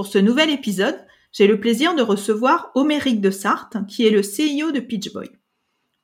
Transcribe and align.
Pour 0.00 0.06
ce 0.06 0.16
nouvel 0.16 0.48
épisode, 0.48 0.98
j'ai 1.30 1.46
le 1.46 1.60
plaisir 1.60 1.94
de 1.94 2.00
recevoir 2.00 2.70
Oméric 2.74 3.20
de 3.20 3.30
Sarthe, 3.30 3.76
qui 3.86 4.06
est 4.06 4.10
le 4.10 4.22
CEO 4.22 4.72
de 4.72 4.80
Pitchboy. 4.80 5.28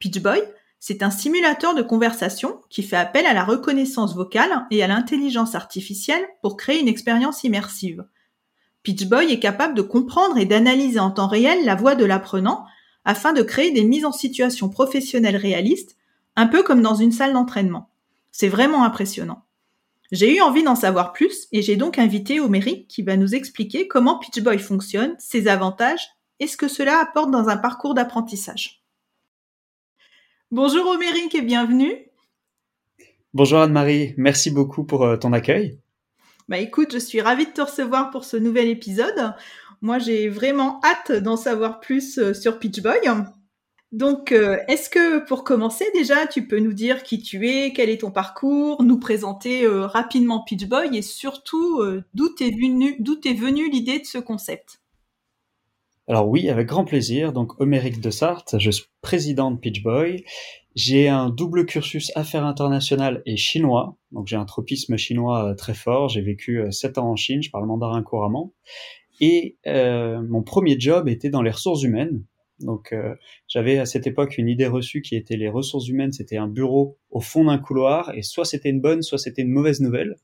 Pitchboy, 0.01 0.43
c'est 0.79 1.03
un 1.03 1.09
simulateur 1.09 1.75
de 1.75 1.81
conversation 1.81 2.61
qui 2.69 2.83
fait 2.83 2.99
appel 2.99 3.25
à 3.25 3.33
la 3.33 3.43
reconnaissance 3.43 4.15
vocale 4.15 4.67
et 4.71 4.83
à 4.83 4.87
l'intelligence 4.87 5.55
artificielle 5.55 6.27
pour 6.43 6.59
créer 6.59 6.79
une 6.79 6.89
expérience 6.89 7.43
immersive. 7.43 8.05
Pitchboy 8.83 9.33
est 9.33 9.41
capable 9.41 9.73
de 9.73 9.81
comprendre 9.81 10.37
et 10.37 10.45
d'analyser 10.45 11.01
en 11.01 11.11
temps 11.11 11.27
réel 11.27 11.65
la 11.65 11.75
voix 11.75 11.95
de 11.95 12.05
l'apprenant 12.05 12.67
afin 13.07 13.33
de 13.33 13.41
créer 13.41 13.71
des 13.71 13.85
mises 13.85 14.05
en 14.05 14.13
situation 14.13 14.69
professionnelles 14.69 15.39
réalistes, 15.39 15.97
un 16.37 16.49
peu 16.49 16.63
comme 16.63 16.83
dans 16.83 16.97
une 16.97 17.13
salle 17.13 17.33
d'entraînement. 17.33 17.89
C'est 18.31 18.49
vraiment 18.49 18.85
impressionnant. 18.85 19.46
J'ai 20.12 20.37
eu 20.37 20.41
envie 20.41 20.62
d'en 20.62 20.77
savoir 20.77 21.12
plus 21.12 21.48
et 21.52 21.62
j'ai 21.62 21.77
donc 21.77 21.98
invité 21.98 22.38
Omeric 22.41 22.87
qui 22.88 23.02
va 23.02 23.16
nous 23.16 23.35
expliquer 23.35 23.88
comment 23.88 24.18
Pitchboy 24.18 24.59
fonctionne, 24.59 25.15
ses 25.18 25.48
avantages 25.48 26.09
et 26.38 26.46
ce 26.46 26.57
que 26.57 26.68
cela 26.68 27.01
apporte 27.01 27.30
dans 27.30 27.48
un 27.48 27.57
parcours 27.57 27.95
d'apprentissage. 27.95 28.82
Bonjour 30.51 30.87
Omeric 30.87 31.35
et 31.35 31.43
bienvenue. 31.43 32.07
Bonjour 33.35 33.59
Anne-Marie, 33.59 34.15
merci 34.16 34.51
beaucoup 34.51 34.85
pour 34.85 35.04
euh, 35.04 35.16
ton 35.16 35.32
accueil. 35.32 35.80
Bah 36.48 36.59
écoute, 36.59 36.93
je 36.93 36.98
suis 36.98 37.20
ravie 37.20 37.46
de 37.46 37.51
te 37.51 37.60
recevoir 37.60 38.10
pour 38.10 38.24
ce 38.24 38.37
nouvel 38.37 38.68
épisode. 38.68 39.35
Moi, 39.82 39.98
j'ai 39.98 40.29
vraiment 40.29 40.80
hâte 40.85 41.13
d'en 41.13 41.37
savoir 41.37 41.80
plus 41.80 42.18
euh, 42.18 42.32
sur 42.32 42.59
Pitchboy. 42.59 43.01
Donc, 43.97 44.30
euh, 44.30 44.59
est-ce 44.69 44.91
que 44.91 45.27
pour 45.27 45.43
commencer 45.43 45.87
déjà, 45.95 46.27
tu 46.27 46.47
peux 46.47 46.59
nous 46.59 46.75
dire 46.75 47.02
qui 47.02 47.23
tu 47.23 47.49
es, 47.49 47.73
quel 47.73 47.89
est 47.89 48.03
ton 48.03 48.11
parcours, 48.11 48.83
nous 48.83 49.01
présenter 49.01 49.65
euh, 49.65 49.87
rapidement 49.87 50.45
Pitchboy 50.45 50.95
et 50.95 51.01
surtout 51.01 51.83
d'où 52.13 52.29
t'es 52.29 52.51
venu, 52.51 52.97
d'où 53.01 53.19
est 53.25 53.33
venue 53.33 53.71
l'idée 53.71 53.99
de 53.99 54.05
ce 54.05 54.19
concept? 54.19 54.83
Alors 56.09 56.29
oui, 56.29 56.51
avec 56.51 56.66
grand 56.66 56.85
plaisir. 56.85 57.33
Donc, 57.33 57.59
Oméric 57.59 58.03
de 58.03 58.11
Sarthe, 58.11 58.57
je 58.59 58.71
suis 58.71 58.85
président 59.01 59.51
de 59.51 59.57
Pitchboy. 59.57 60.25
J'ai 60.75 61.09
un 61.09 61.31
double 61.31 61.65
cursus 61.65 62.13
affaires 62.16 62.45
internationales 62.45 63.23
et 63.25 63.38
chinois. 63.38 63.97
Donc, 64.12 64.27
j'ai 64.27 64.37
un 64.37 64.44
tropisme 64.44 64.99
chinois 64.99 65.55
très 65.56 65.72
fort. 65.72 66.10
J'ai 66.10 66.21
vécu 66.21 66.62
sept 66.71 66.99
ans 66.99 67.12
en 67.12 67.16
Chine, 67.16 67.43
je 67.43 67.50
parle 67.50 67.65
mandarin 67.65 68.03
couramment. 68.03 68.53
Et 69.22 69.56
euh, 69.66 70.22
mon 70.22 70.43
premier 70.43 70.78
job 70.78 71.09
était 71.09 71.31
dans 71.31 71.41
les 71.41 71.50
ressources 71.50 71.83
humaines. 71.83 72.22
Donc 72.60 72.93
euh, 72.93 73.15
j'avais 73.49 73.78
à 73.78 73.87
cette 73.87 74.06
époque 74.06 74.38
une 74.38 74.49
idée 74.49 74.66
reçue 74.66 75.03
qui 75.03 75.15
était 75.15 75.37
les 75.37 75.49
ressources 75.49 75.88
humaines, 75.88 76.12
c'était 76.12 76.37
un 76.37 76.49
bureau 76.49 76.98
au 77.10 77.21
fond 77.21 77.44
d'un 77.44 77.59
couloir, 77.59 78.15
et 78.15 78.22
soit 78.22 78.44
c'était 78.44 78.71
une 78.71 78.81
bonne, 78.81 79.03
soit 79.03 79.19
c'était 79.19 79.43
une 79.43 79.50
mauvaise 79.50 79.81
nouvelle. 79.81 80.16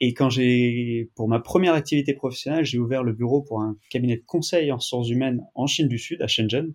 Et 0.00 0.14
quand 0.14 0.30
j'ai, 0.30 1.10
pour 1.16 1.28
ma 1.28 1.40
première 1.40 1.74
activité 1.74 2.14
professionnelle, 2.14 2.64
j'ai 2.64 2.78
ouvert 2.78 3.02
le 3.02 3.12
bureau 3.12 3.42
pour 3.42 3.60
un 3.60 3.76
cabinet 3.90 4.16
de 4.16 4.24
conseil 4.24 4.70
en 4.70 4.76
ressources 4.76 5.08
humaines 5.08 5.42
en 5.54 5.66
Chine 5.66 5.88
du 5.88 5.98
Sud, 5.98 6.22
à 6.22 6.28
Shenzhen. 6.28 6.72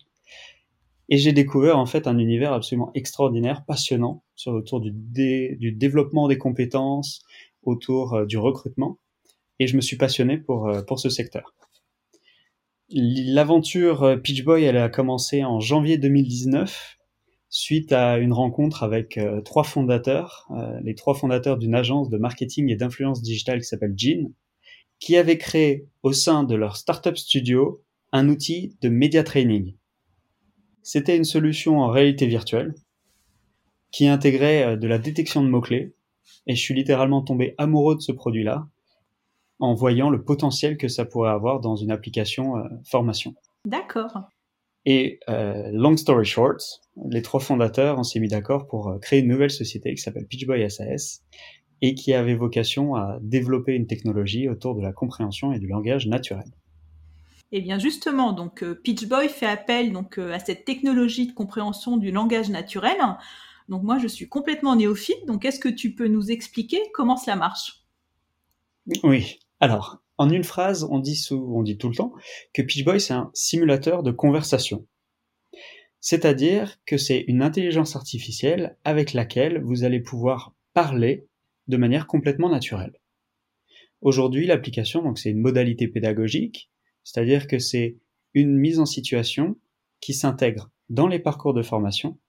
Et 1.09 1.17
j'ai 1.17 1.31
découvert 1.31 1.77
en 1.77 1.85
fait 1.85 2.07
un 2.07 2.17
univers 2.17 2.53
absolument 2.53 2.91
extraordinaire, 2.95 3.63
passionnant, 3.65 4.23
sur 4.35 4.53
autour 4.53 4.81
du, 4.81 4.91
développement 5.71 6.27
des 6.27 6.37
compétences, 6.37 7.23
autour 7.63 8.13
euh, 8.13 8.25
du 8.25 8.37
recrutement 8.37 8.99
et 9.59 9.67
je 9.67 9.75
me 9.75 9.81
suis 9.81 9.97
passionné 9.97 10.37
pour, 10.37 10.67
euh, 10.67 10.81
pour 10.81 10.99
ce 10.99 11.09
secteur. 11.09 11.53
L'aventure 12.95 14.03
euh, 14.03 14.17
Pitch 14.17 14.43
Boy, 14.43 14.65
elle 14.65 14.77
a 14.77 14.87
commencé 14.87 15.43
en 15.43 15.59
janvier 15.59 15.97
2019 15.97 16.99
suite 17.49 17.91
à 17.91 18.19
une 18.19 18.33
rencontre 18.33 18.83
avec 18.83 19.17
euh, 19.17 19.41
trois 19.41 19.63
fondateurs, 19.63 20.47
les 20.83 20.93
trois 20.93 21.15
fondateurs 21.15 21.57
d'une 21.57 21.73
agence 21.73 22.11
de 22.11 22.19
marketing 22.19 22.69
et 22.69 22.75
d'influence 22.75 23.23
digitale 23.23 23.61
qui 23.61 23.65
s'appelle 23.65 23.95
Jean, 23.97 24.31
qui 24.99 25.17
avaient 25.17 25.39
créé 25.39 25.87
au 26.03 26.13
sein 26.13 26.43
de 26.43 26.53
leur 26.53 26.77
startup 26.77 27.17
studio 27.17 27.83
un 28.11 28.29
outil 28.29 28.77
de 28.81 28.89
media 28.89 29.23
training. 29.23 29.75
C'était 30.83 31.17
une 31.17 31.23
solution 31.23 31.81
en 31.81 31.87
réalité 31.87 32.27
virtuelle 32.27 32.75
qui 33.91 34.07
intégrait 34.07 34.77
de 34.77 34.87
la 34.87 34.99
détection 34.99 35.43
de 35.43 35.49
mots-clés 35.49 35.95
et 36.45 36.55
je 36.55 36.61
suis 36.61 36.75
littéralement 36.75 37.23
tombé 37.23 37.55
amoureux 37.57 37.95
de 37.95 38.01
ce 38.01 38.11
produit-là 38.11 38.67
en 39.59 39.73
voyant 39.73 40.09
le 40.09 40.23
potentiel 40.23 40.77
que 40.77 40.87
ça 40.87 41.05
pourrait 41.05 41.31
avoir 41.31 41.59
dans 41.59 41.75
une 41.75 41.91
application 41.91 42.57
euh, 42.57 42.63
formation. 42.85 43.35
D'accord. 43.65 44.23
Et 44.85 45.19
euh, 45.29 45.69
long 45.71 45.95
story 45.95 46.25
short, 46.25 46.81
les 47.09 47.21
trois 47.21 47.39
fondateurs, 47.39 47.97
on 47.97 48.03
s'est 48.03 48.19
mis 48.19 48.27
d'accord 48.27 48.67
pour 48.67 48.89
euh, 48.89 48.99
créer 48.99 49.19
une 49.19 49.29
nouvelle 49.29 49.51
société 49.51 49.93
qui 49.93 50.01
s'appelle 50.01 50.27
Pitchboy 50.27 50.69
SAS 50.69 51.23
et 51.81 51.95
qui 51.95 52.13
avait 52.13 52.35
vocation 52.35 52.95
à 52.95 53.17
développer 53.21 53.73
une 53.73 53.87
technologie 53.87 54.49
autour 54.49 54.75
de 54.75 54.81
la 54.81 54.91
compréhension 54.91 55.53
et 55.53 55.59
du 55.59 55.67
langage 55.67 56.07
naturel. 56.07 56.45
Et 57.51 57.57
eh 57.57 57.61
bien 57.61 57.77
justement, 57.77 58.33
donc 58.33 58.63
Pitchboy 58.63 59.29
fait 59.29 59.45
appel 59.45 59.93
donc 59.93 60.17
à 60.17 60.39
cette 60.39 60.65
technologie 60.65 61.27
de 61.27 61.33
compréhension 61.33 61.97
du 61.97 62.11
langage 62.11 62.49
naturel. 62.49 62.97
Donc 63.69 63.83
moi, 63.83 63.97
je 63.99 64.07
suis 64.07 64.27
complètement 64.27 64.75
néophyte. 64.75 65.25
Donc 65.25 65.45
est-ce 65.45 65.59
que 65.59 65.69
tu 65.69 65.93
peux 65.93 66.07
nous 66.07 66.31
expliquer 66.31 66.79
comment 66.93 67.17
cela 67.17 67.35
marche? 67.35 67.83
Oui. 69.03 69.39
Alors, 69.63 70.03
en 70.17 70.29
une 70.29 70.43
phrase, 70.43 70.85
on 70.91 70.99
dit, 70.99 71.25
on 71.31 71.63
dit 71.63 71.77
tout 71.77 71.87
le 71.87 71.95
temps 71.95 72.11
que 72.53 72.61
Pitchboy, 72.61 72.99
c'est 72.99 73.13
un 73.13 73.31
simulateur 73.33 74.03
de 74.03 74.11
conversation. 74.11 74.85
C'est-à-dire 76.01 76.83
que 76.85 76.97
c'est 76.97 77.23
une 77.29 77.41
intelligence 77.41 77.95
artificielle 77.95 78.77
avec 78.83 79.13
laquelle 79.13 79.63
vous 79.63 79.85
allez 79.85 80.01
pouvoir 80.01 80.53
parler 80.73 81.29
de 81.69 81.77
manière 81.77 82.07
complètement 82.07 82.49
naturelle. 82.49 82.99
Aujourd'hui, 84.01 84.47
l'application, 84.47 85.01
donc 85.01 85.17
c'est 85.17 85.29
une 85.29 85.39
modalité 85.39 85.87
pédagogique, 85.87 86.69
c'est-à-dire 87.05 87.47
que 87.47 87.57
c'est 87.57 87.95
une 88.33 88.57
mise 88.57 88.81
en 88.81 88.85
situation 88.85 89.55
qui 90.01 90.13
s'intègre 90.13 90.71
dans 90.89 91.07
les 91.07 91.19
parcours 91.19 91.53
de 91.53 91.63
formation 91.63 92.19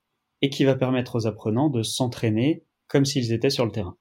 et 0.40 0.50
qui 0.50 0.62
va 0.62 0.76
permettre 0.76 1.16
aux 1.16 1.26
apprenants 1.26 1.68
de 1.68 1.82
s'entraîner 1.82 2.62
comme 2.86 3.04
s'ils 3.04 3.32
étaient 3.32 3.50
sur 3.50 3.66
le 3.66 3.72
terrain. 3.72 3.96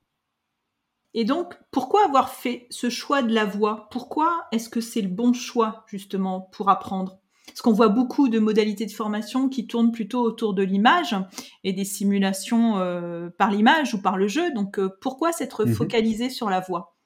Et 1.13 1.25
donc, 1.25 1.53
pourquoi 1.71 2.05
avoir 2.05 2.29
fait 2.29 2.65
ce 2.69 2.89
choix 2.89 3.21
de 3.21 3.33
la 3.33 3.45
voix 3.45 3.87
Pourquoi 3.91 4.45
est-ce 4.51 4.69
que 4.69 4.81
c'est 4.81 5.01
le 5.01 5.09
bon 5.09 5.33
choix, 5.33 5.83
justement, 5.87 6.41
pour 6.51 6.69
apprendre? 6.69 7.19
Parce 7.45 7.61
qu'on 7.61 7.73
voit 7.73 7.89
beaucoup 7.89 8.29
de 8.29 8.39
modalités 8.39 8.85
de 8.85 8.91
formation 8.91 9.47
qui 9.47 9.67
tournent 9.67 9.91
plutôt 9.91 10.21
autour 10.21 10.55
de 10.55 10.63
l'image 10.63 11.15
et 11.63 11.73
des 11.73 11.85
simulations 11.85 12.79
euh, 12.79 13.29
par 13.37 13.51
l'image 13.51 13.93
ou 13.93 14.01
par 14.01 14.17
le 14.17 14.27
jeu. 14.27 14.51
Donc, 14.53 14.79
euh, 14.79 14.89
pourquoi 15.01 15.31
s'être 15.31 15.65
mhm. 15.65 15.73
focalisé 15.73 16.29
sur 16.29 16.49
la 16.49 16.61
voix 16.61 16.97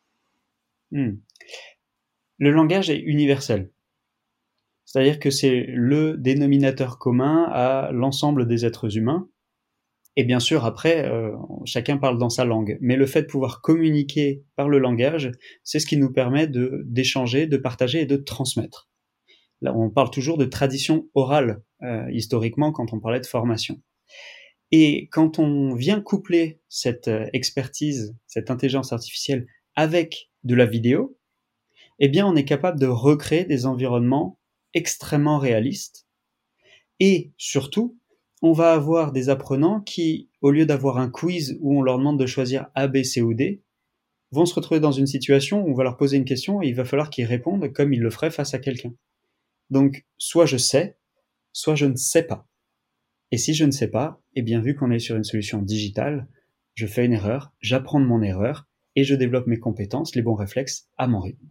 hmm. 0.91 1.15
Le 2.37 2.51
langage 2.51 2.89
est 2.89 2.99
universel. 2.99 3.71
C'est-à-dire 4.85 5.19
que 5.19 5.31
c'est 5.31 5.65
le 5.67 6.15
dénominateur 6.15 6.97
commun 6.97 7.49
à 7.51 7.91
l'ensemble 7.91 8.47
des 8.47 8.65
êtres 8.65 8.95
humains 8.95 9.27
et 10.19 10.23
bien 10.23 10.39
sûr, 10.39 10.65
après, 10.65 11.05
euh, 11.05 11.31
chacun 11.63 11.97
parle 11.97 12.17
dans 12.17 12.31
sa 12.31 12.43
langue. 12.43 12.79
Mais 12.81 12.95
le 12.95 13.05
fait 13.05 13.21
de 13.21 13.27
pouvoir 13.27 13.61
communiquer 13.61 14.43
par 14.55 14.67
le 14.67 14.79
langage, 14.79 15.31
c'est 15.63 15.79
ce 15.79 15.85
qui 15.85 15.95
nous 15.95 16.11
permet 16.11 16.47
de 16.47 16.81
d'échanger, 16.87 17.45
de 17.45 17.55
partager 17.55 18.01
et 18.01 18.05
de 18.07 18.17
transmettre. 18.17 18.89
Là, 19.61 19.75
on 19.77 19.91
parle 19.91 20.09
toujours 20.09 20.39
de 20.39 20.45
tradition 20.45 21.07
orale 21.13 21.61
euh, 21.83 22.09
historiquement 22.11 22.71
quand 22.71 22.93
on 22.93 22.99
parlait 22.99 23.19
de 23.19 23.27
formation. 23.27 23.79
Et 24.71 25.07
quand 25.11 25.37
on 25.37 25.75
vient 25.75 26.01
coupler 26.01 26.61
cette 26.67 27.09
euh, 27.09 27.27
expertise, 27.33 28.15
cette 28.25 28.49
intelligence 28.49 28.91
artificielle 28.91 29.45
avec 29.75 30.31
de 30.43 30.55
la 30.55 30.65
vidéo, 30.65 31.15
eh 31.99 32.09
bien, 32.09 32.25
on 32.25 32.35
est 32.35 32.45
capable 32.45 32.79
de 32.79 32.87
recréer 32.87 33.45
des 33.45 33.67
environnements 33.67 34.39
extrêmement 34.73 35.37
réalistes 35.37 36.07
et 36.99 37.33
surtout 37.37 37.99
on 38.41 38.51
va 38.51 38.73
avoir 38.73 39.11
des 39.11 39.29
apprenants 39.29 39.81
qui, 39.81 40.29
au 40.41 40.51
lieu 40.51 40.65
d'avoir 40.65 40.97
un 40.97 41.09
quiz 41.09 41.57
où 41.61 41.77
on 41.77 41.81
leur 41.81 41.97
demande 41.97 42.19
de 42.19 42.25
choisir 42.25 42.67
A, 42.75 42.87
B, 42.87 43.03
C 43.03 43.21
ou 43.21 43.33
D, 43.33 43.63
vont 44.31 44.45
se 44.45 44.53
retrouver 44.53 44.79
dans 44.79 44.91
une 44.91 45.07
situation 45.07 45.63
où 45.63 45.71
on 45.71 45.73
va 45.73 45.83
leur 45.83 45.97
poser 45.97 46.17
une 46.17 46.25
question 46.25 46.61
et 46.61 46.67
il 46.67 46.75
va 46.75 46.85
falloir 46.85 47.09
qu'ils 47.09 47.25
répondent 47.25 47.71
comme 47.73 47.93
ils 47.93 48.01
le 48.01 48.09
feraient 48.09 48.31
face 48.31 48.53
à 48.53 48.59
quelqu'un. 48.59 48.93
Donc, 49.69 50.05
soit 50.17 50.45
je 50.45 50.57
sais, 50.57 50.97
soit 51.53 51.75
je 51.75 51.85
ne 51.85 51.95
sais 51.95 52.23
pas. 52.23 52.47
Et 53.31 53.37
si 53.37 53.53
je 53.53 53.65
ne 53.65 53.71
sais 53.71 53.89
pas, 53.89 54.21
eh 54.35 54.41
bien, 54.41 54.61
vu 54.61 54.75
qu'on 54.75 54.91
est 54.91 54.99
sur 54.99 55.15
une 55.15 55.23
solution 55.23 55.61
digitale, 55.61 56.27
je 56.75 56.87
fais 56.87 57.05
une 57.05 57.13
erreur, 57.13 57.53
j'apprends 57.59 57.99
de 57.99 58.05
mon 58.05 58.21
erreur 58.21 58.67
et 58.95 59.03
je 59.03 59.15
développe 59.15 59.47
mes 59.47 59.59
compétences, 59.59 60.15
les 60.15 60.21
bons 60.21 60.35
réflexes 60.35 60.87
à 60.97 61.07
mon 61.07 61.19
rythme. 61.19 61.47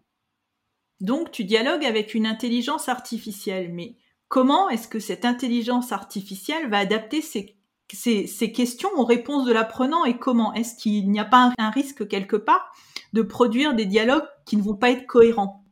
Donc 1.00 1.31
tu 1.31 1.44
dialogues 1.44 1.85
avec 1.85 2.15
une 2.15 2.27
intelligence 2.27 2.88
artificielle, 2.88 3.73
mais 3.73 3.97
comment 4.28 4.69
est-ce 4.69 4.88
que 4.88 4.99
cette 4.99 5.25
intelligence 5.25 5.93
artificielle 5.93 6.69
va 6.69 6.78
adapter 6.78 7.23
ces, 7.23 8.52
questions 8.52 8.90
aux 8.96 9.05
réponses 9.05 9.46
de 9.46 9.52
l'apprenant 9.52 10.05
et 10.05 10.19
comment? 10.19 10.52
Est-ce 10.55 10.76
qu'il 10.76 11.11
n'y 11.11 11.20
a 11.20 11.25
pas 11.25 11.52
un, 11.58 11.70
risque 11.70 12.08
quelque 12.08 12.37
part 12.37 12.73
de 13.12 13.23
produire 13.23 13.75
des 13.75 13.87
dialogues 13.87 14.26
qui 14.44 14.56
ne 14.56 14.62
vont 14.62 14.76
pas 14.76 14.90
être 14.90 15.06
cohérents? 15.06 15.64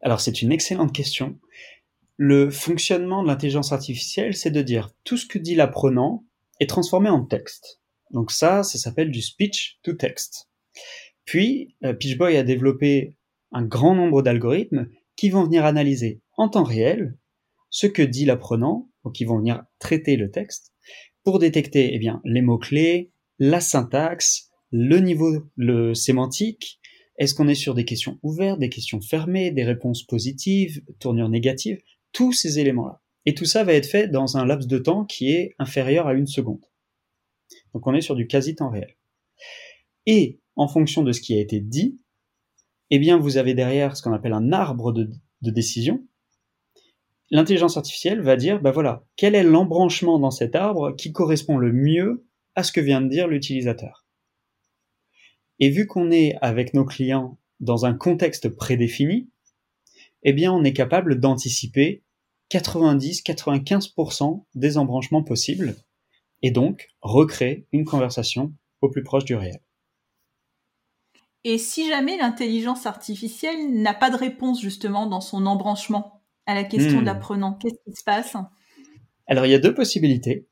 Alors 0.00 0.20
c'est 0.20 0.42
une 0.42 0.52
excellente 0.52 0.92
question. 0.92 1.38
Le 2.16 2.50
fonctionnement 2.50 3.22
de 3.22 3.28
l'intelligence 3.28 3.72
artificielle, 3.72 4.34
c'est 4.36 4.50
de 4.50 4.62
dire 4.62 4.90
tout 5.04 5.16
ce 5.16 5.26
que 5.26 5.38
dit 5.38 5.54
l'apprenant 5.54 6.24
est 6.60 6.68
transformé 6.68 7.08
en 7.08 7.24
texte. 7.24 7.80
Donc 8.10 8.30
ça, 8.30 8.62
ça 8.62 8.78
s'appelle 8.78 9.10
du 9.10 9.22
speech 9.22 9.78
to 9.82 9.92
text. 9.92 10.48
Puis, 11.24 11.76
euh, 11.84 11.92
PitchBoy 11.92 12.36
a 12.36 12.42
développé 12.42 13.16
un 13.52 13.62
grand 13.62 13.94
nombre 13.94 14.22
d'algorithmes 14.22 14.88
qui 15.14 15.30
vont 15.30 15.44
venir 15.44 15.64
analyser 15.64 16.20
en 16.36 16.48
temps 16.48 16.64
réel 16.64 17.16
ce 17.70 17.86
que 17.86 18.02
dit 18.02 18.24
l'apprenant, 18.24 18.90
donc 19.04 19.14
qui 19.14 19.24
vont 19.24 19.38
venir 19.38 19.64
traiter 19.78 20.16
le 20.16 20.30
texte, 20.30 20.72
pour 21.24 21.38
détecter 21.38 21.90
eh 21.94 21.98
bien, 21.98 22.20
les 22.24 22.42
mots-clés, 22.42 23.12
la 23.38 23.60
syntaxe, 23.60 24.50
le 24.70 24.98
niveau 24.98 25.44
le 25.56 25.94
sémantique, 25.94 26.80
est-ce 27.18 27.34
qu'on 27.34 27.48
est 27.48 27.54
sur 27.54 27.74
des 27.74 27.84
questions 27.84 28.18
ouvertes, 28.22 28.60
des 28.60 28.68
questions 28.68 29.00
fermées, 29.00 29.50
des 29.50 29.64
réponses 29.64 30.04
positives, 30.04 30.82
tournures 31.00 31.28
négatives, 31.28 31.80
tous 32.12 32.32
ces 32.32 32.58
éléments-là. 32.58 33.02
Et 33.26 33.34
tout 33.34 33.44
ça 33.44 33.64
va 33.64 33.74
être 33.74 33.86
fait 33.86 34.08
dans 34.08 34.36
un 34.36 34.46
laps 34.46 34.68
de 34.68 34.78
temps 34.78 35.04
qui 35.04 35.32
est 35.32 35.54
inférieur 35.58 36.06
à 36.06 36.14
une 36.14 36.26
seconde. 36.26 36.64
Donc 37.74 37.86
on 37.86 37.94
est 37.94 38.00
sur 38.00 38.14
du 38.14 38.26
quasi-temps 38.26 38.70
réel. 38.70 38.96
Et 40.06 40.40
en 40.56 40.68
fonction 40.68 41.02
de 41.02 41.12
ce 41.12 41.20
qui 41.20 41.34
a 41.34 41.40
été 41.40 41.60
dit, 41.60 42.00
eh 42.90 42.98
bien 42.98 43.18
vous 43.18 43.36
avez 43.36 43.54
derrière 43.54 43.96
ce 43.96 44.02
qu'on 44.02 44.12
appelle 44.12 44.32
un 44.32 44.52
arbre 44.52 44.92
de, 44.92 45.10
décision. 45.42 46.06
L'intelligence 47.30 47.76
artificielle 47.76 48.22
va 48.22 48.36
dire, 48.36 48.60
bah 48.60 48.70
voilà, 48.70 49.04
quel 49.16 49.34
est 49.34 49.42
l'embranchement 49.42 50.18
dans 50.18 50.30
cet 50.30 50.54
arbre 50.54 50.92
qui 50.96 51.12
correspond 51.12 51.58
le 51.58 51.72
mieux 51.72 52.26
à 52.54 52.62
ce 52.62 52.72
que 52.72 52.80
vient 52.80 53.02
de 53.02 53.08
dire 53.08 53.28
l'utilisateur? 53.28 54.06
Et 55.58 55.70
vu 55.70 55.86
qu'on 55.86 56.10
est 56.10 56.36
avec 56.40 56.72
nos 56.72 56.84
clients 56.84 57.38
dans 57.60 57.84
un 57.84 57.94
contexte 57.94 58.48
prédéfini, 58.48 59.28
eh 60.22 60.32
bien 60.32 60.52
on 60.52 60.64
est 60.64 60.72
capable 60.72 61.20
d'anticiper 61.20 62.02
90-95% 62.50 64.44
des 64.54 64.78
embranchements 64.78 65.22
possibles 65.22 65.76
et 66.42 66.50
donc 66.50 66.88
recréer 67.02 67.66
une 67.72 67.84
conversation 67.84 68.54
au 68.80 68.88
plus 68.88 69.02
proche 69.02 69.24
du 69.24 69.34
réel. 69.34 69.60
Et 71.44 71.58
si 71.58 71.88
jamais 71.88 72.16
l'intelligence 72.16 72.86
artificielle 72.86 73.70
n'a 73.72 73.94
pas 73.94 74.10
de 74.10 74.16
réponse 74.16 74.60
justement 74.60 75.06
dans 75.06 75.20
son 75.20 75.46
embranchement? 75.46 76.17
À 76.48 76.54
la 76.54 76.64
question 76.64 76.96
de 76.96 77.02
hmm. 77.02 77.04
l'apprenant, 77.04 77.52
qu'est-ce 77.54 77.76
qui 77.84 77.96
se 77.96 78.02
passe? 78.04 78.36
Alors 79.28 79.46
il 79.46 79.50
y 79.50 79.54
a 79.54 79.58
deux 79.58 79.74
possibilités. 79.74 80.48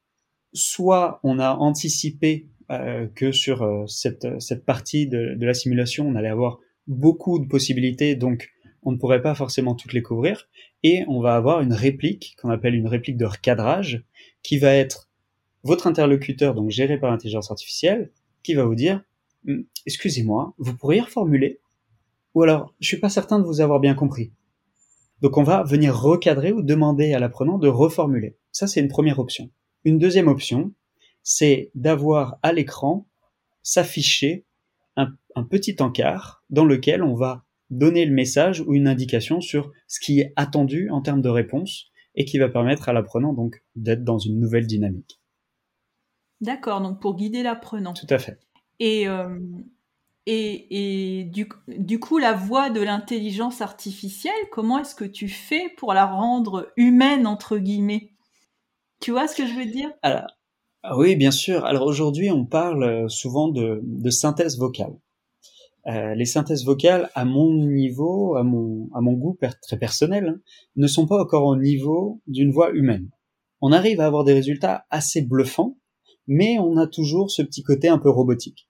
Soit 0.52 1.18
on 1.24 1.38
a 1.40 1.54
anticipé 1.54 2.46
euh, 2.70 3.08
que 3.14 3.32
sur 3.32 3.62
euh, 3.62 3.86
cette, 3.88 4.40
cette 4.40 4.64
partie 4.64 5.08
de, 5.08 5.34
de, 5.34 5.46
la 5.46 5.54
simulation, 5.54 6.06
on 6.06 6.14
allait 6.14 6.28
avoir 6.28 6.58
beaucoup 6.86 7.38
de 7.38 7.46
possibilités, 7.46 8.14
donc 8.14 8.50
on 8.82 8.92
ne 8.92 8.96
pourrait 8.96 9.22
pas 9.22 9.34
forcément 9.34 9.74
toutes 9.74 9.92
les 9.92 10.02
couvrir, 10.02 10.48
et 10.84 11.04
on 11.08 11.20
va 11.20 11.34
avoir 11.34 11.60
une 11.60 11.72
réplique 11.72 12.36
qu'on 12.40 12.50
appelle 12.50 12.74
une 12.74 12.86
réplique 12.86 13.16
de 13.16 13.24
recadrage, 13.24 14.04
qui 14.44 14.58
va 14.58 14.72
être 14.72 15.10
votre 15.64 15.88
interlocuteur, 15.88 16.54
donc 16.54 16.70
géré 16.70 16.98
par 16.98 17.10
l'intelligence 17.10 17.50
artificielle, 17.50 18.12
qui 18.44 18.54
va 18.54 18.64
vous 18.64 18.76
dire 18.76 19.02
Hmm, 19.46 19.62
excusez-moi, 19.86 20.54
vous 20.58 20.76
pourriez 20.76 21.00
reformuler? 21.00 21.60
Ou 22.34 22.42
alors, 22.42 22.74
je 22.80 22.88
suis 22.88 22.98
pas 22.98 23.08
certain 23.08 23.38
de 23.38 23.44
vous 23.44 23.60
avoir 23.60 23.78
bien 23.78 23.94
compris. 23.94 24.32
Donc 25.22 25.38
on 25.38 25.42
va 25.42 25.62
venir 25.62 25.98
recadrer 25.98 26.52
ou 26.52 26.62
demander 26.62 27.14
à 27.14 27.18
l'apprenant 27.18 27.58
de 27.58 27.68
reformuler. 27.68 28.36
Ça, 28.52 28.66
c'est 28.66 28.80
une 28.80 28.88
première 28.88 29.18
option. 29.18 29.50
Une 29.84 29.98
deuxième 29.98 30.28
option, 30.28 30.72
c'est 31.22 31.70
d'avoir 31.74 32.38
à 32.42 32.52
l'écran 32.52 33.06
s'afficher 33.62 34.44
un, 34.96 35.08
un, 35.34 35.42
petit 35.42 35.76
encart 35.80 36.44
dans 36.50 36.64
lequel 36.64 37.02
on 37.02 37.14
va 37.14 37.44
donner 37.70 38.04
le 38.04 38.14
message 38.14 38.60
ou 38.60 38.74
une 38.74 38.88
indication 38.88 39.40
sur 39.40 39.72
ce 39.88 40.00
qui 40.00 40.20
est 40.20 40.32
attendu 40.36 40.88
en 40.90 41.00
termes 41.00 41.22
de 41.22 41.28
réponse 41.28 41.90
et 42.14 42.24
qui 42.24 42.38
va 42.38 42.48
permettre 42.48 42.88
à 42.88 42.92
l'apprenant 42.92 43.32
donc 43.32 43.62
d'être 43.74 44.04
dans 44.04 44.18
une 44.18 44.38
nouvelle 44.38 44.66
dynamique. 44.66 45.20
D'accord, 46.40 46.80
donc 46.80 47.00
pour 47.00 47.16
guider 47.16 47.42
l'apprenant. 47.42 47.94
Tout 47.94 48.06
à 48.10 48.18
fait. 48.18 48.38
Et, 48.78 49.08
euh, 49.08 49.38
et, 50.28 51.30
du, 51.32 52.00
coup, 52.00 52.18
la 52.18 52.32
voix 52.32 52.68
de 52.70 52.80
l'intelligence 52.80 53.60
artificielle, 53.60 54.34
comment 54.50 54.78
est-ce 54.78 54.96
que 54.96 55.04
tu 55.04 55.28
fais 55.28 55.70
pour 55.76 55.94
la 55.94 56.04
rendre 56.04 56.72
humaine, 56.76 57.26
entre 57.28 57.58
guillemets? 57.58 58.10
Tu 59.00 59.12
vois 59.12 59.28
ce 59.28 59.36
que 59.36 59.46
je 59.46 59.54
veux 59.54 59.66
dire? 59.66 59.90
Alors, 60.02 60.26
ah 60.82 60.96
Oui, 60.96 61.14
bien 61.14 61.30
sûr. 61.30 61.64
Alors 61.64 61.86
aujourd'hui, 61.86 62.30
on 62.30 62.44
parle 62.44 63.08
souvent 63.08 63.48
de, 63.48 64.10
synthèse 64.10 64.58
vocale. 64.58 64.98
Euh, 65.86 66.14
les 66.16 66.24
synthèses 66.24 66.64
vocales, 66.64 67.10
à 67.14 67.24
mon 67.24 67.52
niveau, 67.54 68.34
à 68.34 68.42
mon, 68.42 68.88
à 68.94 69.00
mon 69.00 69.12
goût 69.12 69.38
très 69.62 69.78
personnel, 69.78 70.28
hein, 70.28 70.40
ne 70.74 70.88
sont 70.88 71.06
pas 71.06 71.20
encore 71.20 71.44
au 71.44 71.56
niveau 71.56 72.20
d'une 72.26 72.50
voix 72.50 72.72
humaine. 72.72 73.08
On 73.60 73.70
arrive 73.70 74.00
à 74.00 74.06
avoir 74.06 74.24
des 74.24 74.32
résultats 74.32 74.86
assez 74.90 75.22
bluffants, 75.22 75.78
mais 76.26 76.58
on 76.58 76.76
a 76.76 76.88
toujours 76.88 77.30
ce 77.30 77.42
petit 77.42 77.62
côté 77.62 77.88
un 77.88 77.98
peu 77.98 78.10
robotique. 78.10 78.65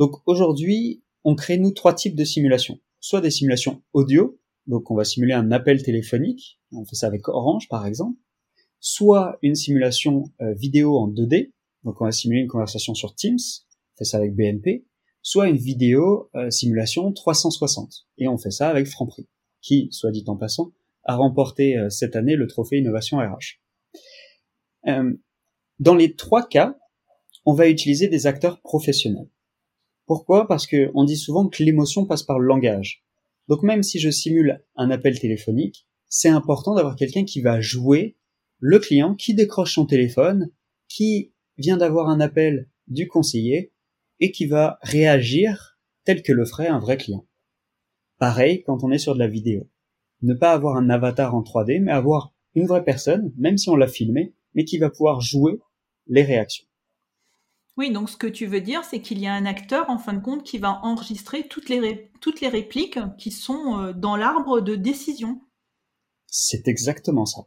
Donc 0.00 0.22
aujourd'hui, 0.24 1.02
on 1.24 1.34
crée 1.34 1.58
nous 1.58 1.72
trois 1.72 1.94
types 1.94 2.16
de 2.16 2.24
simulations. 2.24 2.80
Soit 3.00 3.20
des 3.20 3.30
simulations 3.30 3.82
audio, 3.92 4.40
donc 4.66 4.90
on 4.90 4.94
va 4.94 5.04
simuler 5.04 5.34
un 5.34 5.52
appel 5.52 5.82
téléphonique, 5.82 6.58
on 6.72 6.86
fait 6.86 6.96
ça 6.96 7.06
avec 7.06 7.28
Orange 7.28 7.68
par 7.68 7.84
exemple, 7.84 8.18
soit 8.78 9.36
une 9.42 9.54
simulation 9.54 10.24
euh, 10.40 10.54
vidéo 10.54 10.96
en 10.96 11.06
2D, 11.06 11.52
donc 11.84 12.00
on 12.00 12.06
va 12.06 12.12
simuler 12.12 12.40
une 12.40 12.48
conversation 12.48 12.94
sur 12.94 13.14
Teams, 13.14 13.36
on 13.36 13.98
fait 13.98 14.04
ça 14.06 14.16
avec 14.16 14.34
BNP, 14.34 14.86
soit 15.20 15.50
une 15.50 15.58
vidéo 15.58 16.30
euh, 16.34 16.48
simulation 16.48 17.12
360, 17.12 18.06
et 18.16 18.26
on 18.26 18.38
fait 18.38 18.50
ça 18.50 18.70
avec 18.70 18.86
Franprix, 18.86 19.28
qui, 19.60 19.88
soit 19.90 20.12
dit 20.12 20.24
en 20.28 20.36
passant, 20.36 20.72
a 21.04 21.16
remporté 21.16 21.76
euh, 21.76 21.90
cette 21.90 22.16
année 22.16 22.36
le 22.36 22.46
trophée 22.46 22.78
Innovation 22.78 23.18
RH. 23.18 23.60
Dans 25.78 25.94
les 25.94 26.14
trois 26.14 26.48
cas, 26.48 26.78
on 27.44 27.52
va 27.52 27.68
utiliser 27.68 28.08
des 28.08 28.26
acteurs 28.26 28.62
professionnels. 28.62 29.28
Pourquoi? 30.10 30.48
Parce 30.48 30.66
que 30.66 30.90
on 30.94 31.04
dit 31.04 31.16
souvent 31.16 31.46
que 31.46 31.62
l'émotion 31.62 32.04
passe 32.04 32.24
par 32.24 32.40
le 32.40 32.48
langage. 32.48 33.04
Donc 33.46 33.62
même 33.62 33.84
si 33.84 34.00
je 34.00 34.10
simule 34.10 34.60
un 34.74 34.90
appel 34.90 35.16
téléphonique, 35.20 35.86
c'est 36.08 36.28
important 36.28 36.74
d'avoir 36.74 36.96
quelqu'un 36.96 37.22
qui 37.22 37.40
va 37.40 37.60
jouer 37.60 38.16
le 38.58 38.80
client 38.80 39.14
qui 39.14 39.34
décroche 39.34 39.76
son 39.76 39.86
téléphone, 39.86 40.50
qui 40.88 41.32
vient 41.58 41.76
d'avoir 41.76 42.08
un 42.08 42.18
appel 42.18 42.68
du 42.88 43.06
conseiller 43.06 43.72
et 44.18 44.32
qui 44.32 44.46
va 44.46 44.80
réagir 44.82 45.78
tel 46.02 46.24
que 46.24 46.32
le 46.32 46.44
ferait 46.44 46.66
un 46.66 46.80
vrai 46.80 46.96
client. 46.96 47.24
Pareil 48.18 48.64
quand 48.64 48.82
on 48.82 48.90
est 48.90 48.98
sur 48.98 49.14
de 49.14 49.20
la 49.20 49.28
vidéo. 49.28 49.70
Ne 50.22 50.34
pas 50.34 50.50
avoir 50.50 50.76
un 50.76 50.90
avatar 50.90 51.36
en 51.36 51.42
3D, 51.42 51.80
mais 51.80 51.92
avoir 51.92 52.34
une 52.56 52.66
vraie 52.66 52.82
personne, 52.82 53.32
même 53.38 53.58
si 53.58 53.68
on 53.68 53.76
l'a 53.76 53.86
filmé, 53.86 54.34
mais 54.56 54.64
qui 54.64 54.78
va 54.78 54.90
pouvoir 54.90 55.20
jouer 55.20 55.60
les 56.08 56.24
réactions. 56.24 56.66
Oui, 57.80 57.90
donc 57.90 58.10
ce 58.10 58.18
que 58.18 58.26
tu 58.26 58.44
veux 58.44 58.60
dire, 58.60 58.84
c'est 58.84 59.00
qu'il 59.00 59.18
y 59.20 59.26
a 59.26 59.32
un 59.32 59.46
acteur, 59.46 59.88
en 59.88 59.96
fin 59.96 60.12
de 60.12 60.20
compte, 60.20 60.42
qui 60.42 60.58
va 60.58 60.80
enregistrer 60.82 61.48
toutes 61.48 61.70
les, 61.70 62.10
toutes 62.20 62.42
les 62.42 62.48
répliques 62.48 62.98
qui 63.16 63.30
sont 63.30 63.80
euh, 63.80 63.92
dans 63.94 64.16
l'arbre 64.16 64.60
de 64.60 64.74
décision. 64.76 65.40
C'est 66.26 66.68
exactement 66.68 67.24
ça. 67.24 67.40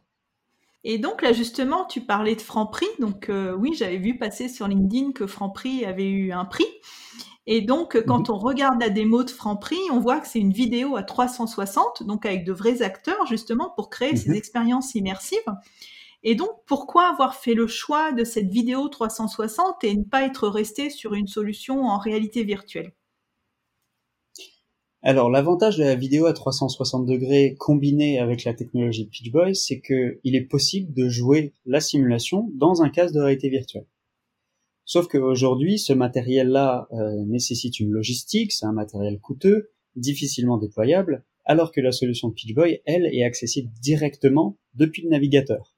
Et 0.82 0.98
donc 0.98 1.22
là, 1.22 1.32
justement, 1.32 1.84
tu 1.84 2.00
parlais 2.00 2.34
de 2.34 2.40
Franprix. 2.40 2.88
Donc 2.98 3.28
euh, 3.28 3.54
oui, 3.54 3.76
j'avais 3.78 3.98
vu 3.98 4.18
passer 4.18 4.48
sur 4.48 4.66
LinkedIn 4.66 5.12
que 5.12 5.28
Franprix 5.28 5.84
avait 5.84 6.10
eu 6.10 6.32
un 6.32 6.46
prix. 6.46 6.66
Et 7.46 7.60
donc, 7.60 8.02
quand 8.04 8.28
mhm. 8.28 8.34
on 8.34 8.38
regarde 8.38 8.80
la 8.80 8.88
démo 8.88 9.22
de 9.22 9.30
Franprix, 9.30 9.78
on 9.92 10.00
voit 10.00 10.18
que 10.18 10.26
c'est 10.26 10.40
une 10.40 10.52
vidéo 10.52 10.96
à 10.96 11.04
360, 11.04 12.02
donc 12.02 12.26
avec 12.26 12.44
de 12.44 12.52
vrais 12.52 12.82
acteurs, 12.82 13.24
justement, 13.26 13.70
pour 13.76 13.88
créer 13.88 14.16
ces 14.16 14.30
mhm. 14.30 14.36
expériences 14.36 14.96
immersives. 14.96 15.38
Et 16.26 16.34
donc, 16.34 16.50
pourquoi 16.66 17.08
avoir 17.08 17.34
fait 17.34 17.52
le 17.52 17.66
choix 17.66 18.12
de 18.12 18.24
cette 18.24 18.48
vidéo 18.48 18.88
360 18.88 19.84
et 19.84 19.94
ne 19.94 20.04
pas 20.04 20.24
être 20.24 20.48
resté 20.48 20.88
sur 20.88 21.12
une 21.12 21.26
solution 21.26 21.84
en 21.84 21.98
réalité 21.98 22.44
virtuelle? 22.44 22.94
Alors 25.06 25.28
l'avantage 25.28 25.76
de 25.76 25.84
la 25.84 25.96
vidéo 25.96 26.24
à 26.24 26.32
360 26.32 27.04
degrés 27.04 27.56
combinée 27.58 28.18
avec 28.18 28.44
la 28.44 28.54
technologie 28.54 29.06
Pitchboy, 29.06 29.54
c'est 29.54 29.82
qu'il 29.82 30.34
est 30.34 30.48
possible 30.48 30.94
de 30.94 31.10
jouer 31.10 31.52
la 31.66 31.80
simulation 31.80 32.50
dans 32.54 32.80
un 32.80 32.88
casque 32.88 33.14
de 33.14 33.20
réalité 33.20 33.50
virtuelle. 33.50 33.86
Sauf 34.86 35.06
qu'aujourd'hui, 35.08 35.78
ce 35.78 35.92
matériel-là 35.92 36.88
euh, 36.92 37.22
nécessite 37.26 37.80
une 37.80 37.90
logistique, 37.90 38.52
c'est 38.52 38.64
un 38.64 38.72
matériel 38.72 39.20
coûteux, 39.20 39.72
difficilement 39.94 40.56
déployable, 40.56 41.22
alors 41.44 41.70
que 41.70 41.82
la 41.82 41.92
solution 41.92 42.30
Pitchboy, 42.30 42.80
elle, 42.86 43.04
est 43.04 43.24
accessible 43.24 43.70
directement 43.82 44.56
depuis 44.74 45.02
le 45.02 45.10
navigateur. 45.10 45.73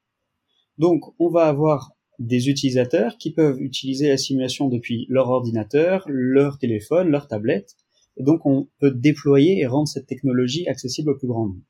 Donc, 0.78 1.02
on 1.18 1.28
va 1.28 1.47
avoir 1.47 1.92
des 2.18 2.49
utilisateurs 2.49 3.16
qui 3.18 3.33
peuvent 3.33 3.61
utiliser 3.61 4.09
la 4.09 4.16
simulation 4.16 4.68
depuis 4.68 5.06
leur 5.09 5.28
ordinateur, 5.28 6.04
leur 6.09 6.59
téléphone, 6.59 7.09
leur 7.09 7.28
tablette, 7.28 7.76
Et 8.18 8.23
donc, 8.23 8.47
on 8.47 8.68
peut 8.78 8.90
déployer 8.90 9.61
et 9.61 9.66
rendre 9.66 9.88
cette 9.88 10.06
technologie 10.06 10.66
accessible 10.68 11.11
au 11.11 11.16
plus 11.16 11.28
grand 11.28 11.47
nombre. 11.47 11.61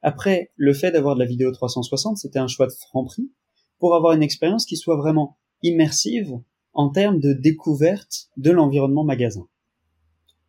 Après, 0.00 0.50
le 0.56 0.72
fait 0.72 0.92
d'avoir 0.92 1.14
de 1.14 1.20
la 1.20 1.26
vidéo 1.26 1.50
360, 1.52 2.18
c'était 2.18 2.38
un 2.38 2.48
choix 2.48 2.66
de 2.66 2.72
Franprix 2.72 3.30
pour 3.78 3.94
avoir 3.94 4.14
une 4.14 4.22
expérience 4.22 4.66
qui 4.66 4.76
soit 4.76 4.96
vraiment 4.96 5.38
immersive 5.62 6.38
en 6.72 6.90
termes 6.90 7.20
de 7.20 7.32
découverte 7.32 8.28
de 8.36 8.50
l'environnement 8.50 9.04
magasin. 9.04 9.46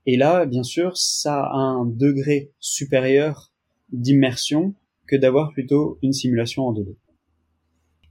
Et 0.05 0.17
là, 0.17 0.45
bien 0.45 0.63
sûr, 0.63 0.97
ça 0.97 1.41
a 1.41 1.57
un 1.57 1.85
degré 1.85 2.51
supérieur 2.59 3.53
d'immersion 3.91 4.73
que 5.07 5.15
d'avoir 5.15 5.51
plutôt 5.51 5.99
une 6.01 6.13
simulation 6.13 6.67
en 6.67 6.73
2D. 6.73 6.95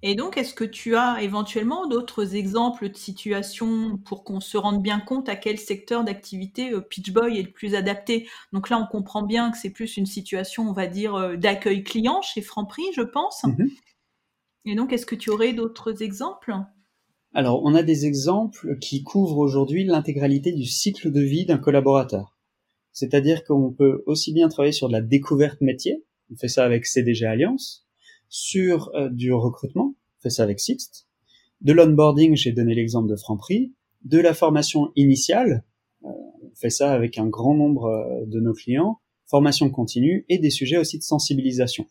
Et 0.06 0.14
donc, 0.16 0.37
est-ce 0.37 0.52
que 0.52 0.64
tu 0.64 0.96
as 0.96 1.23
éventuellement 1.23 1.87
d'autres 1.87 2.37
exemples 2.37 2.90
de 2.90 2.94
situations 2.94 3.96
pour 4.04 4.23
qu'on 4.23 4.38
se 4.38 4.58
rende 4.58 4.82
bien 4.82 5.00
compte 5.00 5.30
à 5.30 5.34
quel 5.34 5.58
secteur 5.58 6.04
d'activité 6.04 6.73
euh, 6.75 6.82
Pitchboy 6.82 7.38
est 7.38 7.42
le 7.42 7.50
plus 7.50 7.75
adapté? 7.75 8.28
Donc 8.52 8.68
là, 8.68 8.78
on 8.78 8.87
comprend 8.87 9.23
bien 9.23 9.50
que 9.50 9.56
c'est 9.56 9.70
plus 9.70 9.96
une 9.96 10.04
situation, 10.04 10.68
on 10.68 10.75
va 10.75 10.88
dire, 10.88 11.14
euh, 11.14 11.37
d'accueil 11.37 11.82
client 11.82 12.20
chez 12.20 12.42
Franprix, 12.42 12.84
je 12.94 13.00
pense. 13.00 13.44
Mhm. 13.44 13.70
Et 14.66 14.75
donc, 14.75 14.92
est-ce 14.92 15.06
que 15.06 15.14
tu 15.14 15.30
aurais 15.30 15.54
d'autres 15.54 16.02
exemples? 16.02 16.54
Alors, 17.32 17.62
on 17.64 17.75
a 17.75 17.82
des 17.82 18.04
exemples 18.04 18.76
qui 18.80 19.04
couvrent 19.04 19.38
aujourd'hui 19.38 19.84
l'intégralité 19.84 20.52
du 20.52 20.66
cycle 20.66 21.12
de 21.12 21.23
vie 21.23 21.46
d'un 21.46 21.56
collaborateur. 21.56 22.37
C'est-à-dire 22.92 23.42
qu'on 23.42 23.73
peut 23.73 24.02
aussi 24.04 24.34
bien 24.34 24.49
travailler 24.49 24.73
sur 24.73 24.88
de 24.88 24.92
la 24.92 25.00
découverte 25.00 25.62
métier, 25.62 26.04
on 26.30 26.37
fait 26.37 26.49
ça 26.49 26.62
avec 26.62 26.84
CDG 26.84 27.25
Alliance, 27.25 27.84
sur 28.28 28.90
euh, 28.94 29.08
du 29.11 29.32
recrutement, 29.32 29.94
fait 30.25 30.31
ça 30.31 30.43
avec 30.43 30.59
Sixt, 30.59 31.07
de 31.61 31.73
l'onboarding, 31.73 32.35
j'ai 32.35 32.52
donné 32.52 32.75
l'exemple 32.75 33.09
de 33.09 33.16
Franprix, 33.16 33.73
de 34.02 34.19
la 34.19 34.35
formation 34.35 34.90
initiale, 34.97 35.64
euh, 36.04 36.09
on 36.43 36.54
fait 36.57 36.71
ça 36.71 36.93
avec 36.93 37.19
un 37.19 37.26
grand 37.26 37.54
nombre 37.54 37.85
euh, 37.85 38.26
de 38.26 38.40
nos 38.40 38.54
clients, 38.54 39.00
formation 39.26 39.71
continue 39.71 40.25
et 40.28 40.38
des 40.38 40.50
sujets 40.50 40.78
aussi 40.78 40.99
de 40.99 41.02
sensibilisation. 41.02 41.87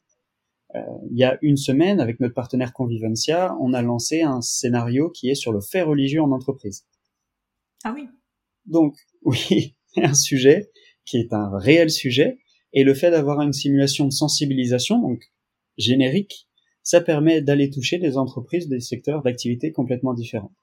il 1.12 1.18
y 1.18 1.24
a 1.24 1.38
une 1.42 1.58
semaine, 1.58 2.00
avec 2.00 2.20
notre 2.20 2.34
partenaire 2.34 2.74
Convivencia, 2.74 3.56
on 3.62 3.74
a 3.74 3.82
lancé 3.82 4.22
un 4.22 4.42
scénario 4.42 5.10
qui 5.12 5.30
est 5.30 5.36
sur 5.36 5.52
le 5.52 5.62
fait 5.62 5.84
religieux 5.84 6.22
en 6.22 6.32
entreprise. 6.32 6.86
Ah 7.84 7.94
oui. 7.96 8.08
Donc, 8.66 8.96
oui, 9.24 9.76
un 9.98 10.14
sujet 10.14 10.72
qui 11.06 11.18
est 11.18 11.34
un 11.34 11.58
réel 11.58 11.90
sujet, 11.90 12.40
et 12.74 12.84
le 12.84 12.94
fait 12.94 13.12
d'avoir 13.12 13.42
une 13.42 13.54
simulation 13.54 14.06
de 14.06 14.12
sensibilisation, 14.12 15.00
donc 15.00 15.32
générique, 15.78 16.48
ça 16.84 17.02
permet 17.02 17.42
d'aller 17.42 17.70
toucher 17.70 17.98
des 17.98 18.18
entreprises 18.18 18.68
des 18.68 18.80
secteurs 18.80 19.24
d'activité 19.24 19.72
complètement 19.72 20.14
différents. 20.14 20.54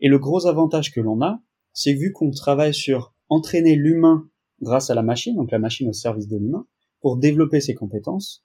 Et 0.00 0.08
le 0.08 0.18
gros 0.18 0.46
avantage 0.46 0.92
que 0.92 1.00
l'on 1.00 1.20
a, 1.22 1.40
c'est 1.72 1.92
vu 1.92 2.12
qu'on 2.12 2.30
travaille 2.30 2.74
sur 2.74 3.14
entraîner 3.28 3.74
l'humain 3.74 4.28
grâce 4.62 4.90
à 4.90 4.94
la 4.94 5.02
machine, 5.02 5.36
donc 5.36 5.50
la 5.50 5.58
machine 5.58 5.88
au 5.88 5.92
service 5.92 6.28
de 6.28 6.38
l'humain, 6.38 6.66
pour 7.00 7.18
développer 7.18 7.60
ses 7.60 7.74
compétences, 7.74 8.44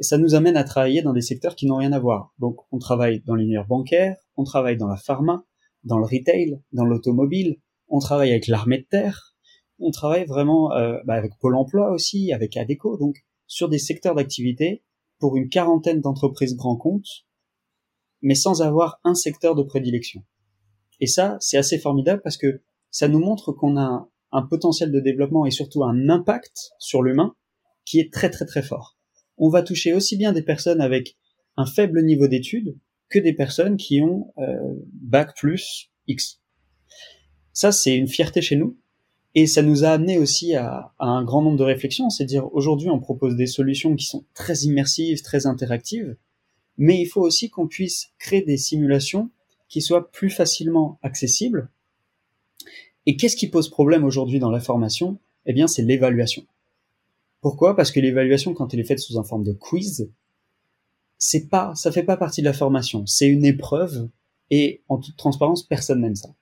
et 0.00 0.02
ça 0.02 0.18
nous 0.18 0.34
amène 0.34 0.56
à 0.56 0.64
travailler 0.64 1.02
dans 1.02 1.12
des 1.12 1.20
secteurs 1.20 1.54
qui 1.54 1.66
n'ont 1.66 1.76
rien 1.76 1.92
à 1.92 1.98
voir. 1.98 2.34
Donc 2.38 2.56
on 2.72 2.78
travaille 2.78 3.22
dans 3.26 3.34
l'univers 3.34 3.66
bancaire, 3.66 4.16
on 4.36 4.44
travaille 4.44 4.76
dans 4.76 4.88
la 4.88 4.96
pharma, 4.96 5.44
dans 5.84 5.98
le 5.98 6.04
retail, 6.04 6.60
dans 6.72 6.84
l'automobile, 6.84 7.58
on 7.88 7.98
travaille 7.98 8.30
avec 8.30 8.46
l'armée 8.46 8.78
de 8.78 8.86
terre, 8.88 9.36
on 9.78 9.90
travaille 9.90 10.24
vraiment 10.24 10.72
euh, 10.72 10.98
bah, 11.04 11.14
avec 11.14 11.32
Pôle 11.40 11.56
Emploi 11.56 11.92
aussi, 11.92 12.32
avec 12.32 12.56
ADECO, 12.56 12.96
donc 12.96 13.16
sur 13.46 13.68
des 13.68 13.78
secteurs 13.78 14.14
d'activité 14.14 14.82
pour 15.22 15.36
une 15.36 15.48
quarantaine 15.48 16.00
d'entreprises 16.00 16.56
grands 16.56 16.76
comptes, 16.76 17.28
mais 18.22 18.34
sans 18.34 18.60
avoir 18.60 18.98
un 19.04 19.14
secteur 19.14 19.54
de 19.54 19.62
prédilection. 19.62 20.24
Et 20.98 21.06
ça, 21.06 21.36
c'est 21.38 21.56
assez 21.56 21.78
formidable 21.78 22.22
parce 22.24 22.36
que 22.36 22.60
ça 22.90 23.06
nous 23.06 23.20
montre 23.20 23.52
qu'on 23.52 23.76
a 23.76 24.08
un, 24.32 24.42
potentiel 24.42 24.90
de 24.90 24.98
développement 24.98 25.46
et 25.46 25.52
surtout 25.52 25.84
un 25.84 26.08
impact 26.08 26.72
sur 26.80 27.04
l'humain 27.04 27.36
qui 27.84 28.00
est 28.00 28.12
très 28.12 28.30
très 28.30 28.46
très 28.46 28.62
fort. 28.62 28.98
On 29.38 29.48
va 29.48 29.62
toucher 29.62 29.92
aussi 29.92 30.16
bien 30.16 30.32
des 30.32 30.42
personnes 30.42 30.80
avec 30.80 31.16
un 31.56 31.66
faible 31.66 32.02
niveau 32.02 32.26
d'études 32.26 32.76
que 33.08 33.20
des 33.20 33.32
personnes 33.32 33.76
qui 33.76 34.02
ont 34.02 34.32
euh, 34.38 34.74
bac 34.92 35.36
plus 35.36 35.92
X. 36.08 36.40
Ça, 37.52 37.70
c'est 37.70 37.94
une 37.94 38.08
fierté 38.08 38.42
chez 38.42 38.56
nous 38.56 38.76
et 39.34 39.46
ça 39.46 39.62
nous 39.62 39.84
a 39.84 39.88
amené 39.88 40.18
aussi 40.18 40.54
à, 40.54 40.92
un 40.98 41.24
grand 41.24 41.42
nombre 41.42 41.56
de 41.56 41.64
réflexions, 41.64 42.10
c'est 42.10 42.24
à 42.24 42.26
dire 42.26 42.54
aujourd'hui 42.54 42.90
on 42.90 43.00
propose 43.00 43.34
des 43.34 43.46
solutions 43.46 43.96
qui 43.96 44.04
sont 44.04 44.24
très 44.34 44.60
immersives, 44.60 45.22
très 45.22 45.46
interactives, 45.46 46.16
mais 46.76 47.00
il 47.00 47.06
faut 47.06 47.22
aussi 47.22 47.48
qu'on 47.48 47.66
puisse 47.66 48.10
créer 48.18 48.42
des 48.42 48.58
simulations 48.58 49.30
qui 49.68 49.80
soient 49.80 50.10
plus 50.10 50.30
facilement 50.30 50.98
accessibles. 51.02 51.70
Et 53.06 53.16
qu'est-ce 53.16 53.36
qui 53.36 53.48
pose 53.48 53.70
problème 53.70 54.04
aujourd'hui 54.04 54.38
dans 54.38 54.50
la 54.50 54.60
formation? 54.60 55.18
Eh 55.46 55.52
bien 55.52 55.66
c'est 55.66 55.82
l'évaluation. 55.82 56.44
Pourquoi? 57.40 57.74
Parce 57.74 57.90
que 57.90 58.00
l'évaluation 58.00 58.52
quand 58.52 58.74
elle 58.74 58.80
est 58.80 58.84
faite 58.84 59.00
sous 59.00 59.18
un 59.18 59.24
forme 59.24 59.44
de 59.44 59.52
quiz, 59.52 60.10
c'est 61.16 61.48
pas, 61.48 61.74
ça 61.74 61.90
fait 61.90 62.02
pas 62.02 62.16
partie 62.16 62.42
de 62.42 62.46
la 62.46 62.52
formation, 62.52 63.06
c'est 63.06 63.28
une 63.28 63.46
épreuve 63.46 64.08
et 64.50 64.82
en 64.88 64.98
toute 64.98 65.16
transparence 65.16 65.62
personne 65.62 66.02
n'aime 66.02 66.16
ça 66.16 66.34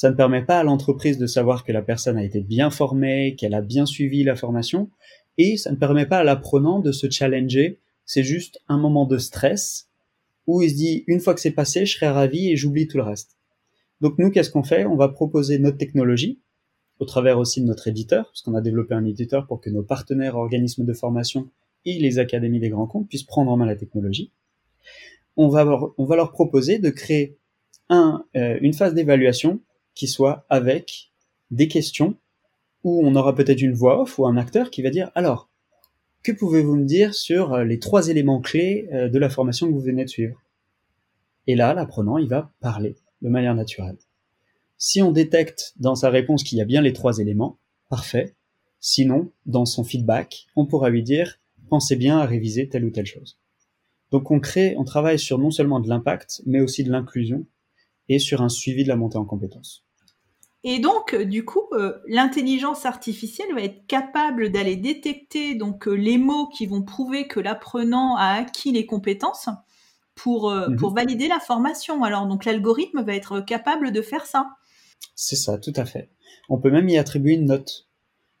ça 0.00 0.10
ne 0.10 0.16
permet 0.16 0.42
pas 0.42 0.58
à 0.58 0.62
l'entreprise 0.62 1.18
de 1.18 1.26
savoir 1.26 1.62
que 1.62 1.72
la 1.72 1.82
personne 1.82 2.16
a 2.16 2.24
été 2.24 2.40
bien 2.40 2.70
formée, 2.70 3.36
qu'elle 3.36 3.52
a 3.52 3.60
bien 3.60 3.84
suivi 3.84 4.24
la 4.24 4.34
formation, 4.34 4.88
et 5.36 5.58
ça 5.58 5.72
ne 5.72 5.76
permet 5.76 6.06
pas 6.06 6.20
à 6.20 6.24
l'apprenant 6.24 6.78
de 6.78 6.90
se 6.90 7.10
challenger. 7.10 7.80
C'est 8.06 8.22
juste 8.22 8.62
un 8.66 8.78
moment 8.78 9.04
de 9.04 9.18
stress 9.18 9.90
où 10.46 10.62
il 10.62 10.70
se 10.70 10.74
dit 10.74 11.04
une 11.06 11.20
fois 11.20 11.34
que 11.34 11.40
c'est 11.42 11.50
passé, 11.50 11.84
je 11.84 11.98
serai 11.98 12.08
ravi 12.08 12.50
et 12.50 12.56
j'oublie 12.56 12.88
tout 12.88 12.96
le 12.96 13.02
reste. 13.02 13.36
Donc 14.00 14.16
nous, 14.16 14.30
qu'est-ce 14.30 14.48
qu'on 14.48 14.62
fait? 14.62 14.86
On 14.86 14.96
va 14.96 15.08
proposer 15.10 15.58
notre 15.58 15.76
technologie 15.76 16.40
au 16.98 17.04
travers 17.04 17.38
aussi 17.38 17.60
de 17.60 17.66
notre 17.66 17.86
éditeur, 17.86 18.24
parce 18.24 18.40
qu'on 18.40 18.54
a 18.54 18.62
développé 18.62 18.94
un 18.94 19.04
éditeur 19.04 19.46
pour 19.46 19.60
que 19.60 19.68
nos 19.68 19.82
partenaires 19.82 20.36
organismes 20.36 20.86
de 20.86 20.94
formation 20.94 21.50
et 21.84 21.98
les 21.98 22.18
académies 22.18 22.60
des 22.60 22.70
grands 22.70 22.86
comptes 22.86 23.06
puissent 23.06 23.24
prendre 23.24 23.50
en 23.52 23.58
main 23.58 23.66
la 23.66 23.76
technologie. 23.76 24.32
On 25.36 25.48
va 25.48 25.64
leur, 25.64 26.32
proposer 26.32 26.78
de 26.78 26.88
créer 26.88 27.36
euh, 27.90 28.16
une 28.62 28.72
phase 28.72 28.94
d'évaluation 28.94 29.60
qui 30.00 30.08
soit 30.08 30.46
avec 30.48 31.12
des 31.50 31.68
questions 31.68 32.16
où 32.84 33.06
on 33.06 33.14
aura 33.16 33.34
peut-être 33.34 33.60
une 33.60 33.74
voix 33.74 34.00
off 34.00 34.18
ou 34.18 34.26
un 34.26 34.38
acteur 34.38 34.70
qui 34.70 34.80
va 34.80 34.88
dire 34.88 35.10
alors, 35.14 35.50
que 36.22 36.32
pouvez-vous 36.32 36.74
me 36.76 36.86
dire 36.86 37.14
sur 37.14 37.52
euh, 37.52 37.64
les 37.64 37.78
trois 37.78 38.08
éléments 38.08 38.40
clés 38.40 38.88
euh, 38.94 39.10
de 39.10 39.18
la 39.18 39.28
formation 39.28 39.66
que 39.66 39.74
vous 39.74 39.80
venez 39.80 40.06
de 40.06 40.08
suivre? 40.08 40.40
Et 41.46 41.54
là, 41.54 41.74
l'apprenant, 41.74 42.16
il 42.16 42.30
va 42.30 42.50
parler 42.60 42.96
de 43.20 43.28
manière 43.28 43.54
naturelle. 43.54 43.98
Si 44.78 45.02
on 45.02 45.12
détecte 45.12 45.74
dans 45.76 45.94
sa 45.94 46.08
réponse 46.08 46.44
qu'il 46.44 46.56
y 46.56 46.62
a 46.62 46.64
bien 46.64 46.80
les 46.80 46.94
trois 46.94 47.18
éléments, 47.18 47.58
parfait. 47.90 48.34
Sinon, 48.78 49.30
dans 49.44 49.66
son 49.66 49.84
feedback, 49.84 50.46
on 50.56 50.64
pourra 50.64 50.88
lui 50.88 51.02
dire 51.02 51.38
pensez 51.68 51.94
bien 51.94 52.20
à 52.20 52.24
réviser 52.24 52.70
telle 52.70 52.86
ou 52.86 52.90
telle 52.90 53.04
chose. 53.04 53.38
Donc 54.12 54.30
on 54.30 54.40
crée, 54.40 54.76
on 54.78 54.84
travaille 54.84 55.18
sur 55.18 55.38
non 55.38 55.50
seulement 55.50 55.78
de 55.78 55.90
l'impact, 55.90 56.40
mais 56.46 56.62
aussi 56.62 56.84
de 56.84 56.90
l'inclusion 56.90 57.46
et 58.08 58.18
sur 58.18 58.40
un 58.40 58.48
suivi 58.48 58.82
de 58.82 58.88
la 58.88 58.96
montée 58.96 59.18
en 59.18 59.26
compétences. 59.26 59.84
Et 60.62 60.78
donc, 60.78 61.14
euh, 61.14 61.24
du 61.24 61.44
coup, 61.44 61.62
euh, 61.72 61.94
l'intelligence 62.06 62.84
artificielle 62.84 63.54
va 63.54 63.62
être 63.62 63.86
capable 63.86 64.50
d'aller 64.50 64.76
détecter 64.76 65.54
donc 65.54 65.88
euh, 65.88 65.94
les 65.94 66.18
mots 66.18 66.48
qui 66.48 66.66
vont 66.66 66.82
prouver 66.82 67.26
que 67.26 67.40
l'apprenant 67.40 68.16
a 68.16 68.34
acquis 68.34 68.70
les 68.70 68.84
compétences 68.84 69.48
pour, 70.14 70.50
mhm. 70.50 70.76
pour 70.76 70.92
valider 70.92 71.28
la 71.28 71.40
formation. 71.40 72.04
Alors, 72.04 72.26
donc 72.26 72.44
l'algorithme 72.44 73.02
va 73.02 73.14
être 73.14 73.40
capable 73.40 73.90
de 73.90 74.02
faire 74.02 74.26
ça. 74.26 74.50
C'est 75.14 75.36
ça, 75.36 75.56
tout 75.56 75.72
à 75.76 75.86
fait. 75.86 76.10
On 76.50 76.58
peut 76.58 76.70
même 76.70 76.88
y 76.90 76.98
attribuer 76.98 77.34
une 77.34 77.46
note. 77.46 77.86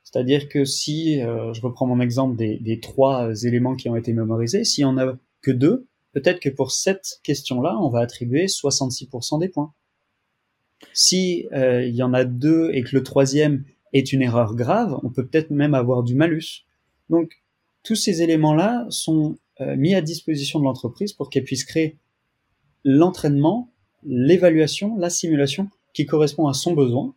C'est-à-dire 0.04 0.48
que 0.48 0.64
si, 0.64 1.20
je 1.20 1.60
reprends 1.60 1.86
mon 1.86 2.00
exemple 2.00 2.36
des, 2.36 2.58
des, 2.58 2.80
trois 2.80 3.30
éléments 3.44 3.76
qui 3.76 3.88
ont 3.88 3.94
été 3.94 4.12
mémorisés, 4.12 4.64
si 4.64 4.84
on 4.84 4.98
a 4.98 5.16
que 5.40 5.52
deux, 5.52 5.86
peut-être 6.12 6.40
que 6.40 6.48
pour 6.48 6.72
cette 6.72 7.20
question-là, 7.22 7.78
on 7.80 7.88
va 7.88 8.00
attribuer 8.00 8.46
66% 8.46 9.38
des 9.38 9.48
points. 9.48 9.72
Si 10.92 11.46
euh, 11.52 11.84
il 11.84 11.94
y 11.94 12.02
en 12.02 12.14
a 12.14 12.24
deux 12.24 12.70
et 12.72 12.82
que 12.82 12.94
le 12.94 13.02
troisième 13.02 13.64
est 13.92 14.12
une 14.12 14.22
erreur 14.22 14.54
grave, 14.54 14.98
on 15.02 15.10
peut 15.10 15.26
peut-être 15.26 15.50
même 15.50 15.74
avoir 15.74 16.02
du 16.02 16.14
malus. 16.14 16.64
Donc 17.08 17.42
tous 17.82 17.96
ces 17.96 18.22
éléments-là 18.22 18.86
sont 18.90 19.38
euh, 19.60 19.76
mis 19.76 19.94
à 19.94 20.00
disposition 20.00 20.58
de 20.58 20.64
l'entreprise 20.64 21.12
pour 21.12 21.30
qu'elle 21.30 21.44
puisse 21.44 21.64
créer 21.64 21.98
l'entraînement, 22.84 23.72
l'évaluation, 24.04 24.96
la 24.96 25.10
simulation 25.10 25.68
qui 25.92 26.06
correspond 26.06 26.46
à 26.46 26.54
son 26.54 26.72
besoin 26.72 27.14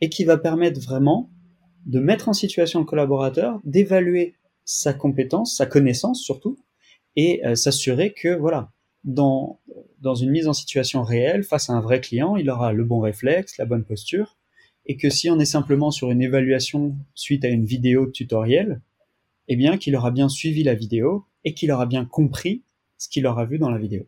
et 0.00 0.08
qui 0.08 0.24
va 0.24 0.36
permettre 0.36 0.80
vraiment 0.80 1.30
de 1.86 2.00
mettre 2.00 2.28
en 2.28 2.32
situation 2.32 2.80
le 2.80 2.84
collaborateur, 2.84 3.60
d'évaluer 3.64 4.34
sa 4.64 4.92
compétence, 4.92 5.56
sa 5.56 5.66
connaissance 5.66 6.20
surtout, 6.22 6.58
et 7.14 7.44
euh, 7.46 7.54
s'assurer 7.54 8.12
que 8.12 8.36
voilà, 8.36 8.72
dans 9.06 9.60
dans 10.00 10.14
une 10.14 10.30
mise 10.30 10.46
en 10.46 10.52
situation 10.52 11.02
réelle 11.02 11.42
face 11.42 11.70
à 11.70 11.72
un 11.72 11.80
vrai 11.80 12.00
client, 12.00 12.36
il 12.36 12.50
aura 12.50 12.72
le 12.72 12.84
bon 12.84 13.00
réflexe, 13.00 13.56
la 13.56 13.64
bonne 13.64 13.84
posture, 13.84 14.36
et 14.84 14.96
que 14.96 15.08
si 15.08 15.30
on 15.30 15.38
est 15.38 15.46
simplement 15.46 15.90
sur 15.90 16.10
une 16.10 16.20
évaluation 16.20 16.96
suite 17.14 17.44
à 17.44 17.48
une 17.48 17.64
vidéo 17.64 18.06
tutoriel, 18.06 18.82
eh 19.48 19.56
bien 19.56 19.78
qu'il 19.78 19.96
aura 19.96 20.10
bien 20.10 20.28
suivi 20.28 20.62
la 20.62 20.74
vidéo 20.74 21.24
et 21.44 21.54
qu'il 21.54 21.72
aura 21.72 21.86
bien 21.86 22.04
compris 22.04 22.62
ce 22.98 23.08
qu'il 23.08 23.26
aura 23.26 23.46
vu 23.46 23.58
dans 23.58 23.70
la 23.70 23.78
vidéo. 23.78 24.06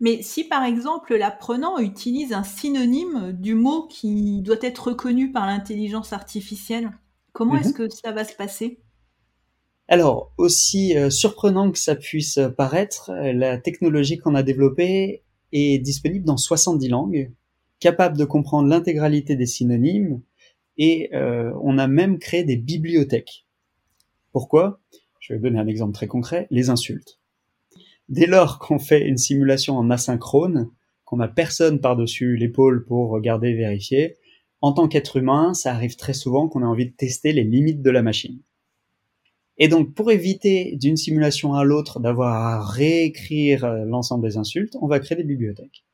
Mais 0.00 0.22
si 0.22 0.44
par 0.44 0.64
exemple 0.64 1.16
l'apprenant 1.16 1.78
utilise 1.78 2.32
un 2.32 2.42
synonyme 2.42 3.32
du 3.32 3.54
mot 3.54 3.86
qui 3.86 4.42
doit 4.42 4.56
être 4.60 4.88
reconnu 4.88 5.30
par 5.30 5.46
l'intelligence 5.46 6.12
artificielle, 6.12 6.90
comment 7.32 7.56
est-ce 7.56 7.68
mhm. 7.68 7.74
que 7.74 7.88
ça 7.88 8.12
va 8.12 8.24
se 8.24 8.34
passer? 8.34 8.80
Alors, 9.86 10.32
aussi 10.38 10.96
euh, 10.96 11.10
surprenant 11.10 11.70
que 11.70 11.78
ça 11.78 11.94
puisse 11.94 12.40
paraître, 12.56 13.10
euh, 13.10 13.32
la 13.34 13.58
technologie 13.58 14.16
qu'on 14.16 14.34
a 14.34 14.42
développée 14.42 15.22
est 15.52 15.78
disponible 15.78 16.24
dans 16.24 16.38
70 16.38 16.88
langues, 16.88 17.30
capable 17.80 18.16
de 18.16 18.24
comprendre 18.24 18.68
l'intégralité 18.68 19.36
des 19.36 19.46
synonymes, 19.46 20.22
et 20.78 21.14
euh, 21.14 21.52
on 21.62 21.76
a 21.78 21.86
même 21.86 22.18
créé 22.18 22.44
des 22.44 22.56
bibliothèques. 22.56 23.46
Pourquoi? 24.32 24.80
Je 25.20 25.34
vais 25.34 25.38
donner 25.38 25.58
un 25.58 25.66
exemple 25.66 25.92
très 25.92 26.06
concret, 26.06 26.46
les 26.50 26.70
insultes. 26.70 27.20
Dès 28.08 28.26
lors 28.26 28.58
qu'on 28.58 28.78
fait 28.78 29.06
une 29.06 29.16
simulation 29.18 29.76
en 29.76 29.90
asynchrone, 29.90 30.70
qu'on 31.04 31.18
n'a 31.18 31.28
personne 31.28 31.80
par-dessus 31.80 32.36
l'épaule 32.36 32.84
pour 32.86 33.10
regarder 33.10 33.52
vérifier, 33.52 34.16
en 34.62 34.72
tant 34.72 34.88
qu'être 34.88 35.18
humain, 35.18 35.52
ça 35.52 35.74
arrive 35.74 35.96
très 35.96 36.14
souvent 36.14 36.48
qu'on 36.48 36.62
a 36.62 36.66
envie 36.66 36.86
de 36.86 36.96
tester 36.96 37.32
les 37.32 37.44
limites 37.44 37.82
de 37.82 37.90
la 37.90 38.02
machine. 38.02 38.40
Et 39.56 39.68
donc, 39.68 39.94
pour 39.94 40.10
éviter 40.10 40.76
d'une 40.76 40.96
simulation 40.96 41.54
à 41.54 41.64
l'autre 41.64 42.00
d'avoir 42.00 42.34
à 42.34 42.64
réécrire 42.64 43.64
euh, 43.64 43.84
l'ensemble 43.84 44.28
des 44.28 44.36
insultes, 44.36 44.76
on 44.80 44.88
va 44.88 44.98
créer 44.98 45.16
des 45.16 45.24
bibliothèques. 45.24 45.84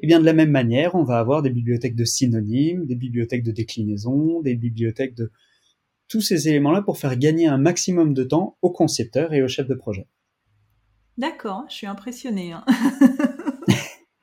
Et 0.00 0.06
bien 0.06 0.20
de 0.20 0.24
la 0.24 0.32
même 0.32 0.52
manière, 0.52 0.94
on 0.94 1.02
va 1.02 1.18
avoir 1.18 1.42
des 1.42 1.50
bibliothèques 1.50 1.96
de 1.96 2.04
synonymes, 2.04 2.86
des 2.86 2.94
bibliothèques 2.94 3.42
de 3.42 3.50
déclinaison, 3.50 4.40
des 4.40 4.54
bibliothèques 4.54 5.16
de 5.16 5.32
tous 6.08 6.20
ces 6.20 6.48
éléments-là 6.48 6.82
pour 6.82 6.98
faire 6.98 7.16
gagner 7.16 7.48
un 7.48 7.58
maximum 7.58 8.14
de 8.14 8.22
temps 8.22 8.56
aux 8.62 8.70
concepteurs 8.70 9.34
et 9.34 9.42
aux 9.42 9.48
chefs 9.48 9.66
de 9.66 9.74
projet. 9.74 10.06
D'accord, 11.18 11.64
je 11.68 11.74
suis 11.74 11.88
impressionné. 11.88 12.52
Hein. 12.52 12.64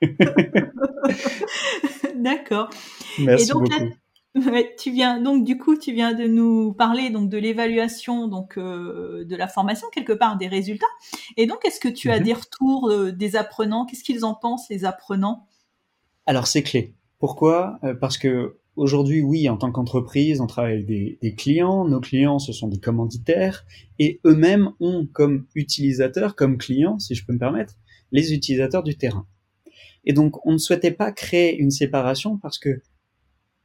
D'accord. 2.16 2.70
Merci 3.18 3.52
beaucoup 3.52 3.68
tu 4.78 4.92
viens 4.92 5.20
donc 5.20 5.44
du 5.44 5.56
coup 5.56 5.76
tu 5.76 5.92
viens 5.92 6.12
de 6.12 6.24
nous 6.24 6.72
parler 6.72 7.10
donc 7.10 7.30
de 7.30 7.38
l'évaluation 7.38 8.28
donc 8.28 8.58
euh, 8.58 9.24
de 9.24 9.36
la 9.36 9.48
formation 9.48 9.86
quelque 9.92 10.12
part 10.12 10.36
des 10.36 10.46
résultats 10.48 10.86
et 11.36 11.46
donc 11.46 11.64
est-ce 11.64 11.80
que 11.80 11.88
tu 11.88 12.10
as 12.10 12.18
mhm. 12.18 12.24
des 12.24 12.32
retours 12.34 12.90
euh, 12.90 13.12
des 13.12 13.36
apprenants? 13.36 13.86
Qu'est-ce 13.86 14.04
qu'ils 14.04 14.24
en 14.24 14.34
pensent 14.34 14.68
les 14.68 14.84
apprenants? 14.84 15.46
Alors 16.26 16.46
c'est 16.46 16.62
clé. 16.62 16.94
Pourquoi? 17.18 17.78
Euh, 17.82 17.94
Parce 17.94 18.18
que 18.18 18.58
aujourd'hui 18.74 19.22
oui 19.22 19.48
en 19.48 19.56
tant 19.56 19.72
qu'entreprise 19.72 20.40
on 20.40 20.46
travaille 20.46 20.74
avec 20.74 20.86
des, 20.86 21.18
des, 21.22 21.34
clients, 21.34 21.86
nos 21.86 22.00
clients 22.00 22.38
ce 22.38 22.52
sont 22.52 22.68
des 22.68 22.80
commanditaires 22.80 23.64
et 23.98 24.20
eux-mêmes 24.26 24.72
ont 24.80 25.06
comme 25.10 25.46
utilisateurs 25.54 26.36
comme 26.36 26.58
clients 26.58 26.98
si 26.98 27.14
je 27.14 27.24
peux 27.24 27.32
me 27.32 27.38
permettre 27.38 27.74
les 28.12 28.34
utilisateurs 28.34 28.82
du 28.82 28.96
terrain. 28.96 29.26
Et 30.04 30.12
donc 30.12 30.44
on 30.46 30.52
ne 30.52 30.58
souhaitait 30.58 30.90
pas 30.90 31.10
créer 31.10 31.56
une 31.56 31.70
séparation 31.70 32.36
parce 32.36 32.58
que 32.58 32.82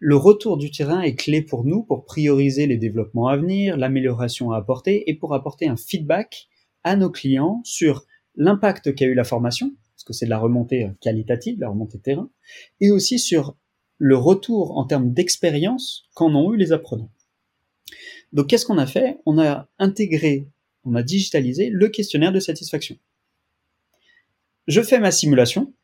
le 0.03 0.15
retour 0.15 0.57
du 0.57 0.71
terrain 0.71 1.01
est 1.01 1.13
clé 1.13 1.43
pour 1.43 1.63
nous 1.63 1.83
pour 1.83 2.05
prioriser 2.05 2.65
les 2.65 2.77
développements 2.77 3.27
à 3.27 3.37
venir, 3.37 3.77
l'amélioration 3.77 4.51
à 4.51 4.57
apporter 4.57 5.07
et 5.07 5.13
pour 5.13 5.35
apporter 5.35 5.67
un 5.67 5.77
feedback 5.77 6.47
à 6.83 6.95
nos 6.95 7.11
clients 7.11 7.61
sur 7.63 8.07
l'impact 8.35 8.95
qu'a 8.95 9.05
eu 9.05 9.13
la 9.13 9.23
formation, 9.23 9.75
parce 9.93 10.03
que 10.03 10.13
c'est 10.13 10.25
de 10.25 10.31
la 10.31 10.39
remontée 10.39 10.89
qualitative, 11.01 11.59
la 11.59 11.69
remontée 11.69 11.99
terrain, 11.99 12.31
et 12.79 12.89
aussi 12.89 13.19
sur 13.19 13.55
le 13.99 14.17
retour 14.17 14.75
en 14.75 14.85
termes 14.85 15.13
d'expérience 15.13 16.09
qu'en 16.15 16.33
ont 16.33 16.51
eu 16.51 16.57
les 16.57 16.71
apprenants. 16.71 17.11
Donc 18.33 18.47
qu'est-ce 18.47 18.65
qu'on 18.65 18.79
a 18.79 18.87
fait? 18.87 19.19
On 19.27 19.37
a 19.37 19.69
intégré, 19.77 20.47
on 20.83 20.95
a 20.95 21.03
digitalisé 21.03 21.69
le 21.69 21.89
questionnaire 21.89 22.31
de 22.31 22.39
satisfaction. 22.39 22.97
Je 24.65 24.81
fais 24.81 24.99
ma 24.99 25.11
simulation, 25.11 25.75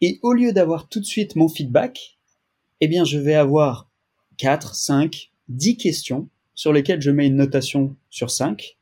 et 0.00 0.18
au 0.22 0.32
lieu 0.32 0.54
d'avoir 0.54 0.88
tout 0.88 1.00
de 1.00 1.04
suite 1.04 1.36
mon 1.36 1.50
feedback, 1.50 2.17
eh 2.80 2.88
bien, 2.88 3.04
je 3.04 3.18
vais 3.18 3.34
avoir 3.34 3.90
4, 4.38 4.74
5, 4.74 5.30
10 5.48 5.76
questions 5.76 6.28
sur 6.54 6.72
lesquelles 6.72 7.00
je 7.00 7.10
mets 7.10 7.26
une 7.26 7.36
notation 7.36 7.96
sur 8.10 8.30
5. 8.30 8.78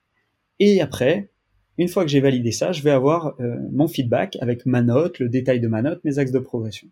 Et 0.58 0.80
après, 0.80 1.30
une 1.78 1.88
fois 1.88 2.04
que 2.04 2.10
j'ai 2.10 2.20
validé 2.20 2.52
ça, 2.52 2.72
je 2.72 2.82
vais 2.82 2.90
avoir 2.90 3.34
euh, 3.40 3.56
mon 3.72 3.88
feedback 3.88 4.36
avec 4.40 4.64
ma 4.66 4.82
note, 4.82 5.18
le 5.18 5.28
détail 5.28 5.60
de 5.60 5.68
ma 5.68 5.82
note, 5.82 6.02
mes 6.04 6.18
axes 6.18 6.32
de 6.32 6.38
progression. 6.38 6.88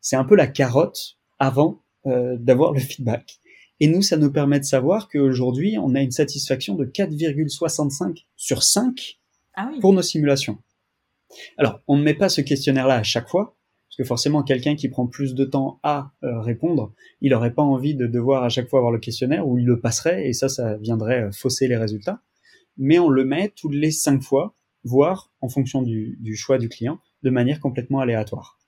C'est 0.00 0.16
un 0.16 0.24
peu 0.24 0.36
la 0.36 0.46
carotte 0.46 1.18
avant 1.38 1.82
euh, 2.06 2.36
d'avoir 2.38 2.72
le 2.72 2.80
feedback. 2.80 3.38
Et 3.80 3.86
nous, 3.86 4.02
ça 4.02 4.16
nous 4.16 4.32
permet 4.32 4.58
de 4.58 4.64
savoir 4.64 5.08
qu'aujourd'hui, 5.08 5.76
on 5.78 5.94
a 5.94 6.00
une 6.00 6.10
satisfaction 6.10 6.74
de 6.74 6.84
4,65 6.84 8.24
sur 8.36 8.62
5 8.62 9.18
ah 9.54 9.70
pour 9.80 9.92
nos 9.92 10.02
simulations. 10.02 10.58
Alors, 11.58 11.80
on 11.86 11.96
ne 11.96 12.02
met 12.02 12.14
pas 12.14 12.28
ce 12.28 12.40
questionnaire-là 12.40 12.96
à 12.96 13.02
chaque 13.02 13.28
fois, 13.28 13.57
que 13.98 14.04
forcément, 14.04 14.44
quelqu'un 14.44 14.76
qui 14.76 14.88
prend 14.88 15.08
plus 15.08 15.34
de 15.34 15.44
temps 15.44 15.80
à 15.82 16.12
euh, 16.22 16.40
répondre, 16.40 16.92
il 17.20 17.32
n'aurait 17.32 17.52
pas 17.52 17.64
envie 17.64 17.96
de 17.96 18.06
devoir 18.06 18.44
à 18.44 18.48
chaque 18.48 18.68
fois 18.68 18.78
avoir 18.78 18.92
le 18.92 19.00
questionnaire 19.00 19.46
ou 19.48 19.58
il 19.58 19.66
le 19.66 19.80
passerait 19.80 20.28
et 20.28 20.32
ça, 20.32 20.48
ça 20.48 20.76
viendrait 20.76 21.24
euh, 21.24 21.32
fausser 21.32 21.66
les 21.66 21.76
résultats. 21.76 22.22
Mais 22.76 23.00
on 23.00 23.08
le 23.08 23.24
met 23.24 23.52
tous 23.56 23.70
les 23.70 23.90
cinq 23.90 24.22
fois, 24.22 24.54
voire 24.84 25.32
en 25.40 25.48
fonction 25.48 25.82
du, 25.82 26.36
choix 26.36 26.58
du 26.58 26.68
client, 26.68 27.00
de 27.24 27.30
manière 27.30 27.58
complètement 27.58 27.98
aléatoire. 27.98 28.60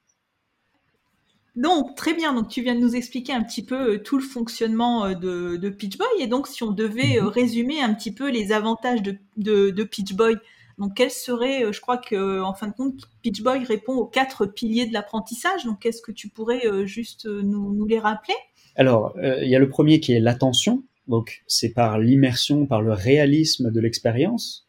Donc, 1.54 1.94
très 1.94 2.14
bien. 2.14 2.34
Donc, 2.34 2.48
tu 2.48 2.62
viens 2.62 2.74
de 2.74 2.80
nous 2.80 2.96
expliquer 2.96 3.32
un 3.32 3.44
petit 3.44 3.64
peu 3.64 3.94
euh, 3.94 3.98
tout 3.98 4.16
le 4.16 4.24
fonctionnement 4.24 5.10
de, 5.10 5.56
de 5.56 5.68
PitchBoy. 5.68 6.08
Et 6.18 6.26
donc, 6.26 6.48
si 6.48 6.64
on 6.64 6.72
devait 6.72 7.20
mhm. 7.20 7.28
résumer 7.28 7.80
un 7.80 7.94
petit 7.94 8.12
peu 8.12 8.30
les 8.30 8.50
avantages 8.50 9.02
de, 9.02 9.16
de, 9.36 9.70
de 9.70 9.84
PitchBoy 9.84 10.34
donc, 10.80 10.94
quel 10.94 11.10
serait, 11.10 11.62
euh, 11.62 11.72
je 11.72 11.80
crois 11.82 11.98
que 11.98 12.40
en 12.40 12.54
fin 12.54 12.66
de 12.66 12.72
compte, 12.72 13.02
Pitch 13.20 13.42
Boy 13.42 13.64
répond 13.64 13.92
aux 13.96 14.06
quatre 14.06 14.46
piliers 14.46 14.86
de 14.86 14.94
l'apprentissage. 14.94 15.66
Donc, 15.66 15.84
est-ce 15.84 16.00
que 16.00 16.10
tu 16.10 16.30
pourrais 16.30 16.66
euh, 16.66 16.86
juste 16.86 17.26
euh, 17.26 17.42
nous, 17.42 17.84
les 17.84 17.98
rappeler? 17.98 18.34
Alors, 18.76 19.14
il 19.20 19.48
y 19.48 19.54
a 19.54 19.58
le 19.58 19.68
premier 19.68 20.00
qui 20.00 20.12
est 20.12 20.20
l'attention. 20.20 20.84
Donc, 21.06 21.42
c'est 21.46 21.74
par 21.74 21.98
l'immersion, 21.98 22.66
par 22.66 22.80
le 22.80 22.92
réalisme 22.92 23.70
de 23.70 23.78
l'expérience. 23.78 24.68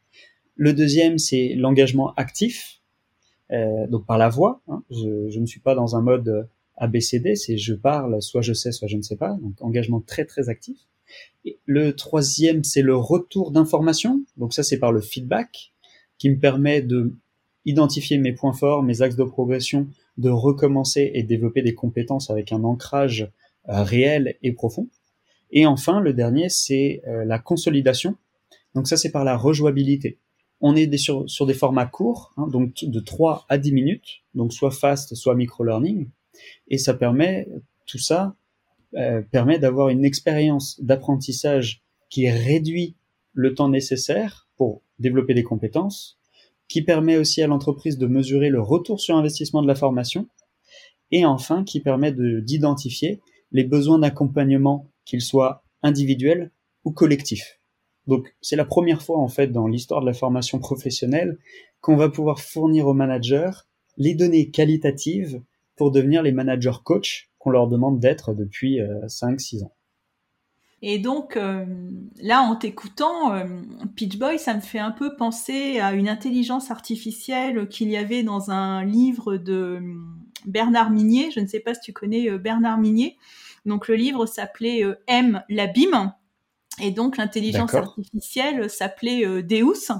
Le 0.58 0.74
deuxième, 0.74 1.18
c'est 1.18 1.54
l'engagement 1.56 2.14
actif, 2.16 2.82
donc 3.52 4.06
par 4.06 4.18
la 4.18 4.28
voix. 4.28 4.62
Hein. 4.68 4.84
Je, 4.90 5.40
ne 5.40 5.46
suis 5.46 5.60
pas 5.60 5.76
dans 5.76 5.96
un 5.96 6.02
mode 6.02 6.50
ABCD, 6.78 7.36
c'est 7.36 7.58
je 7.58 7.74
parle, 7.74 8.22
soit 8.22 8.42
je 8.42 8.54
sais, 8.54 8.72
soit 8.72 8.88
je 8.88 8.98
ne 8.98 9.02
sais 9.02 9.16
pas. 9.16 9.38
Donc, 9.42 9.54
engagement 9.62 10.02
très 10.02 10.26
très 10.26 10.50
actif. 10.50 10.78
le 11.66 11.96
troisième, 11.96 12.64
c'est 12.64 12.82
le 12.82 12.96
retour 12.98 13.52
d'information. 13.52 14.26
Donc 14.36 14.54
ça, 14.54 14.64
c'est 14.64 14.80
par 14.80 14.92
le 14.92 15.00
feedback 15.00 15.71
qui 16.22 16.30
me 16.30 16.38
permet 16.38 16.84
de 16.84 17.16
identifier 17.66 18.20
mes 18.20 18.32
points 18.32 18.54
forts, 18.54 18.84
mes 18.84 19.02
axes 19.02 19.16
de 19.16 19.24
progression, 19.24 19.88
de 20.20 20.30
recommencer 20.30 21.10
et 21.16 21.24
développer 21.24 21.64
des 21.64 21.74
compétences 21.74 22.30
avec 22.30 22.52
un 22.52 22.64
ancrage 22.64 23.32
euh, 23.70 23.82
réel 23.82 24.36
et 24.44 24.52
profond. 24.52 24.88
Et 25.50 25.66
enfin, 25.66 26.00
le 26.00 26.14
dernier, 26.14 26.50
c'est 26.50 27.02
euh, 27.08 27.26
la 27.26 27.40
consolidation. 27.40 28.18
Donc 28.76 28.88
ça, 28.88 28.98
c'est 28.98 29.10
par 29.10 29.24
la 29.24 29.36
rejouabilité. 29.36 30.20
On 30.60 30.76
est 30.76 30.96
sur, 30.96 31.26
des 31.48 31.56
formats 31.56 31.88
courts, 31.88 32.36
hein, 32.38 32.48
donc 32.48 32.86
de 32.86 33.00
3 33.00 33.48
à 33.50 33.58
10 33.58 33.72
minutes, 33.72 34.22
donc 34.36 34.54
soit 34.54 34.70
fast, 34.70 35.16
soit 35.16 35.34
micro-learning. 35.34 36.08
Et 36.68 36.78
ça 36.78 36.94
permet, 36.94 37.48
tout 37.88 37.98
ça, 37.98 38.36
euh, 38.94 39.24
permet 39.24 39.58
d'avoir 39.58 39.90
une 39.90 40.06
expérience 40.06 40.80
d'apprentissage 40.84 41.82
qui 42.12 42.30
réduit 42.30 42.96
le 43.34 43.56
temps 43.56 43.70
nécessaire 43.70 44.48
développer 45.02 45.34
des 45.34 45.44
compétences, 45.44 46.20
qui 46.68 46.82
permet 46.82 47.18
aussi 47.18 47.42
à 47.42 47.48
l'entreprise 47.48 47.98
de 47.98 48.08
mesurer 48.08 48.50
le 48.50 48.62
retour 48.62 49.02
sur 49.02 49.16
investissement 49.16 49.62
de 49.62 49.68
la 49.68 49.76
formation, 49.76 50.28
et 51.12 51.26
enfin 51.26 51.64
qui 51.64 51.82
permet 51.82 52.14
d'identifier 52.14 53.20
les 53.52 53.66
besoins 53.66 54.00
d'accompagnement, 54.00 54.90
qu'ils 55.04 55.22
soient 55.22 55.64
individuels 55.84 56.52
ou 56.86 56.92
collectifs. 56.92 57.60
Donc 58.08 58.34
c'est 58.42 58.56
la 58.56 58.66
première 58.66 59.02
fois 59.02 59.20
en 59.20 59.28
fait 59.28 59.48
dans 59.48 59.68
l'histoire 59.68 60.02
de 60.02 60.06
la 60.06 60.14
formation 60.14 60.60
professionnelle 60.60 61.38
qu'on 61.82 61.98
va 61.98 62.10
pouvoir 62.10 62.40
fournir 62.40 62.88
aux 62.88 62.94
managers 62.94 63.52
les 63.98 64.16
données 64.16 64.50
qualitatives 64.50 65.42
pour 65.76 65.92
devenir 65.92 66.24
les 66.24 66.32
managers 66.32 66.80
coach 66.84 67.30
qu'on 67.38 67.52
leur 67.52 67.68
demande 67.68 68.00
d'être 68.00 68.34
depuis 68.34 68.80
5-6 68.80 69.62
euh, 69.62 69.66
ans. 69.66 69.74
Et 70.84 70.98
donc 70.98 71.38
euh, 71.38 71.66
là, 72.22 72.42
en 72.42 72.56
t'écoutant, 72.56 73.34
euh, 73.34 73.46
Pitch 73.96 74.18
Boy, 74.18 74.40
ça 74.40 74.56
me 74.56 74.62
fait 74.62 74.80
un 74.80 74.92
peu 74.92 75.16
penser 75.16 75.80
à 75.80 75.94
une 75.94 76.10
intelligence 76.10 76.72
artificielle 76.72 77.68
qu'il 77.68 77.90
y 77.90 77.98
avait 77.98 78.24
dans 78.24 78.50
un 78.50 78.84
livre 78.84 79.38
de 79.38 79.80
euh, 79.80 79.96
Bernard 80.46 80.90
Minier. 80.90 81.30
Je 81.32 81.40
ne 81.40 81.46
sais 81.46 81.60
pas 81.60 81.76
si 81.76 81.82
tu 81.82 81.94
connais 81.94 82.32
Bernard 82.40 82.80
Minier. 82.80 83.18
Donc 83.66 83.88
le 83.88 83.96
livre 83.96 84.26
s'appelait 84.26 84.84
M 85.06 85.44
l'abîme. 85.50 86.14
Et 86.82 86.90
donc 86.90 87.18
l'intelligence 87.18 87.76
artificielle 87.76 88.68
s'appelait 88.68 89.44
Deus. 89.44 89.92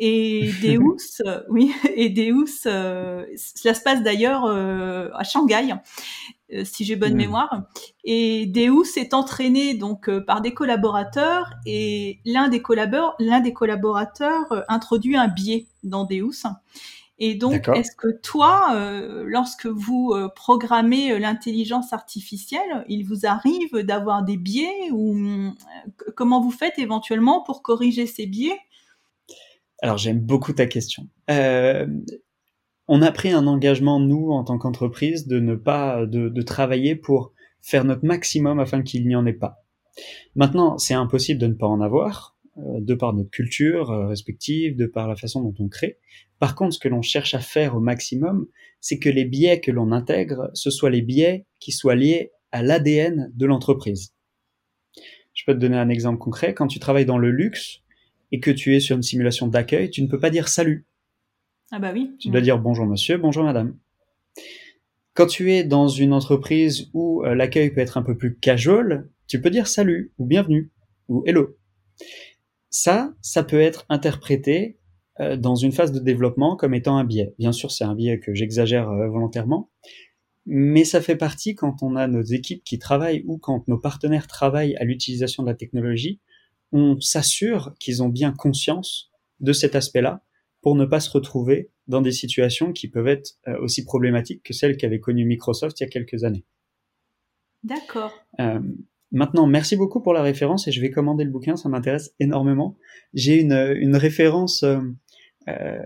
Et 0.00 0.50
Deus, 0.62 1.22
oui, 1.48 1.72
et 1.94 2.08
Deus, 2.08 2.62
cela 2.64 3.74
se 3.74 3.82
passe 3.82 4.02
d'ailleurs 4.02 4.46
à 4.46 5.22
Shanghai. 5.22 5.74
Euh, 6.52 6.64
si 6.64 6.84
j'ai 6.84 6.96
bonne 6.96 7.14
hmm. 7.14 7.18
mémoire. 7.18 7.62
Et 8.02 8.46
Deus 8.46 8.96
est 8.96 9.14
entraîné 9.14 9.74
donc 9.74 10.08
euh, 10.08 10.20
par 10.20 10.40
des 10.40 10.52
collaborateurs 10.52 11.52
et 11.64 12.18
l'un 12.24 12.48
des, 12.48 12.60
collaborateurs, 12.60 13.14
l'un 13.20 13.40
des 13.40 13.52
collaborateurs 13.52 14.50
euh, 14.50 14.62
introduit 14.68 15.16
un 15.16 15.28
biais 15.28 15.68
dans 15.84 16.04
Deus. 16.04 16.46
Et 17.22 17.34
donc, 17.34 17.68
est-ce 17.68 17.94
que 17.94 18.08
toi, 18.22 18.70
euh, 18.72 19.24
lorsque 19.26 19.66
vous 19.66 20.12
euh, 20.14 20.30
programmez 20.34 21.18
l'intelligence 21.18 21.92
artificielle, 21.92 22.84
il 22.88 23.04
vous 23.04 23.26
arrive 23.26 23.76
d'avoir 23.82 24.22
des 24.24 24.38
biais 24.38 24.90
ou 24.90 25.52
comment 26.16 26.40
vous 26.40 26.50
faites 26.50 26.78
éventuellement 26.78 27.42
pour 27.42 27.62
corriger 27.62 28.06
ces 28.06 28.24
biais? 28.24 28.58
Alors, 29.82 29.98
j'aime 29.98 30.20
beaucoup 30.20 30.52
ta 30.52 30.66
question. 30.66 31.08
on 31.28 33.02
a 33.02 33.12
pris 33.12 33.30
un 33.30 33.46
engagement, 33.46 34.00
nous, 34.00 34.30
en 34.30 34.44
tant 34.44 34.58
qu'entreprise, 34.58 35.26
de 35.26 35.40
ne 35.40 35.54
pas, 35.54 36.06
de 36.06 36.42
travailler 36.42 36.96
pour 36.96 37.32
faire 37.62 37.84
notre 37.84 38.04
maximum 38.04 38.58
afin 38.58 38.82
qu'il 38.82 39.06
n'y 39.06 39.16
en 39.16 39.26
ait 39.26 39.32
pas. 39.32 39.64
Maintenant, 40.34 40.78
c'est 40.78 40.94
impossible 40.94 41.40
de 41.40 41.46
ne 41.46 41.54
pas 41.54 41.66
en 41.66 41.80
avoir, 41.80 42.36
euh, 42.58 42.80
de 42.80 42.94
par 42.94 43.12
notre 43.12 43.30
culture 43.30 43.90
euh, 43.90 44.06
respective, 44.06 44.76
de 44.76 44.86
par 44.86 45.08
la 45.08 45.16
façon 45.16 45.42
dont 45.42 45.54
on 45.58 45.68
crée. 45.68 45.98
Par 46.38 46.54
contre, 46.54 46.74
ce 46.74 46.78
que 46.78 46.88
l'on 46.88 47.02
cherche 47.02 47.34
à 47.34 47.40
faire 47.40 47.76
au 47.76 47.80
maximum, 47.80 48.46
c'est 48.80 48.98
que 48.98 49.08
les 49.08 49.24
biais 49.24 49.60
que 49.60 49.70
l'on 49.70 49.92
intègre, 49.92 50.50
ce 50.54 50.70
soient 50.70 50.90
les 50.90 51.02
biais 51.02 51.46
qui 51.58 51.72
soient 51.72 51.94
liés 51.94 52.32
à 52.52 52.62
l'ADN 52.62 53.30
de 53.34 53.46
l'entreprise. 53.46 54.14
Je 55.34 55.44
peux 55.46 55.54
te 55.54 55.58
donner 55.58 55.76
un 55.76 55.88
exemple 55.88 56.18
concret. 56.18 56.54
Quand 56.54 56.66
tu 56.66 56.78
travailles 56.78 57.06
dans 57.06 57.18
le 57.18 57.30
luxe 57.30 57.82
et 58.32 58.40
que 58.40 58.50
tu 58.50 58.74
es 58.74 58.80
sur 58.80 58.96
une 58.96 59.02
simulation 59.02 59.46
d'accueil, 59.48 59.90
tu 59.90 60.02
ne 60.02 60.08
peux 60.08 60.20
pas 60.20 60.30
dire 60.30 60.48
salut. 60.48 60.86
Ah 61.70 61.78
bah 61.78 61.92
oui. 61.92 62.10
Tu 62.18 62.28
dois 62.30 62.40
dire 62.40 62.58
bonjour 62.58 62.86
monsieur, 62.86 63.16
bonjour 63.16 63.44
madame. 63.44 63.76
Quand 65.14 65.26
tu 65.26 65.52
es 65.52 65.64
dans 65.64 65.88
une 65.88 66.12
entreprise 66.12 66.90
où 66.94 67.24
euh, 67.24 67.34
l'accueil 67.34 67.70
peut 67.70 67.80
être 67.80 67.98
un 67.98 68.02
peu 68.02 68.16
plus 68.16 68.36
casual, 68.36 69.08
tu 69.26 69.40
peux 69.40 69.50
dire 69.50 69.66
salut 69.66 70.12
ou 70.18 70.26
bienvenue 70.26 70.70
ou 71.08 71.22
hello. 71.26 71.56
Ça, 72.70 73.12
ça 73.20 73.42
peut 73.42 73.60
être 73.60 73.84
interprété 73.88 74.78
euh, 75.18 75.36
dans 75.36 75.56
une 75.56 75.72
phase 75.72 75.92
de 75.92 75.98
développement 75.98 76.56
comme 76.56 76.74
étant 76.74 76.96
un 76.96 77.04
biais. 77.04 77.34
Bien 77.38 77.52
sûr, 77.52 77.70
c'est 77.70 77.84
un 77.84 77.94
biais 77.94 78.20
que 78.20 78.34
j'exagère 78.34 78.88
euh, 78.88 79.08
volontairement, 79.08 79.70
mais 80.46 80.84
ça 80.84 81.00
fait 81.00 81.16
partie 81.16 81.54
quand 81.54 81.82
on 81.82 81.96
a 81.96 82.06
nos 82.06 82.22
équipes 82.22 82.64
qui 82.64 82.78
travaillent 82.78 83.24
ou 83.26 83.38
quand 83.38 83.66
nos 83.68 83.78
partenaires 83.78 84.26
travaillent 84.26 84.76
à 84.76 84.84
l'utilisation 84.84 85.42
de 85.42 85.48
la 85.48 85.54
technologie, 85.54 86.20
on 86.72 87.00
s'assure 87.00 87.74
qu'ils 87.78 88.02
ont 88.02 88.08
bien 88.08 88.32
conscience 88.32 89.10
de 89.40 89.52
cet 89.52 89.74
aspect-là 89.74 90.22
pour 90.62 90.76
ne 90.76 90.84
pas 90.84 91.00
se 91.00 91.10
retrouver 91.10 91.70
dans 91.86 92.02
des 92.02 92.12
situations 92.12 92.72
qui 92.72 92.88
peuvent 92.88 93.08
être 93.08 93.32
euh, 93.48 93.58
aussi 93.60 93.84
problématiques 93.84 94.42
que 94.42 94.52
celles 94.52 94.76
qu'avait 94.76 95.00
connues 95.00 95.24
Microsoft 95.24 95.80
il 95.80 95.84
y 95.84 95.86
a 95.86 95.90
quelques 95.90 96.24
années. 96.24 96.44
D'accord. 97.64 98.12
Euh, 98.38 98.60
maintenant, 99.10 99.46
merci 99.46 99.76
beaucoup 99.76 100.00
pour 100.00 100.12
la 100.12 100.22
référence 100.22 100.68
et 100.68 100.72
je 100.72 100.80
vais 100.80 100.90
commander 100.90 101.24
le 101.24 101.30
bouquin, 101.30 101.56
ça 101.56 101.68
m'intéresse 101.68 102.14
énormément. 102.20 102.76
J'ai 103.14 103.40
une, 103.40 103.74
une 103.76 103.96
référence 103.96 104.62
euh, 104.62 104.80
euh 105.48 105.78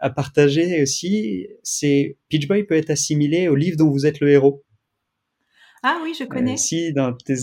à 0.00 0.08
partager 0.08 0.82
aussi, 0.82 1.46
c'est 1.62 2.16
Peach 2.30 2.48
Boy 2.48 2.64
peut 2.64 2.74
être 2.74 2.88
assimilé 2.90 3.48
au 3.48 3.54
livre 3.54 3.76
dont 3.76 3.90
vous 3.90 4.06
êtes 4.06 4.20
le 4.20 4.30
héros. 4.30 4.64
Ah 5.82 6.00
oui, 6.02 6.14
je 6.18 6.24
connais. 6.24 6.56
si 6.56 6.92
dans 6.92 7.12
tes 7.12 7.36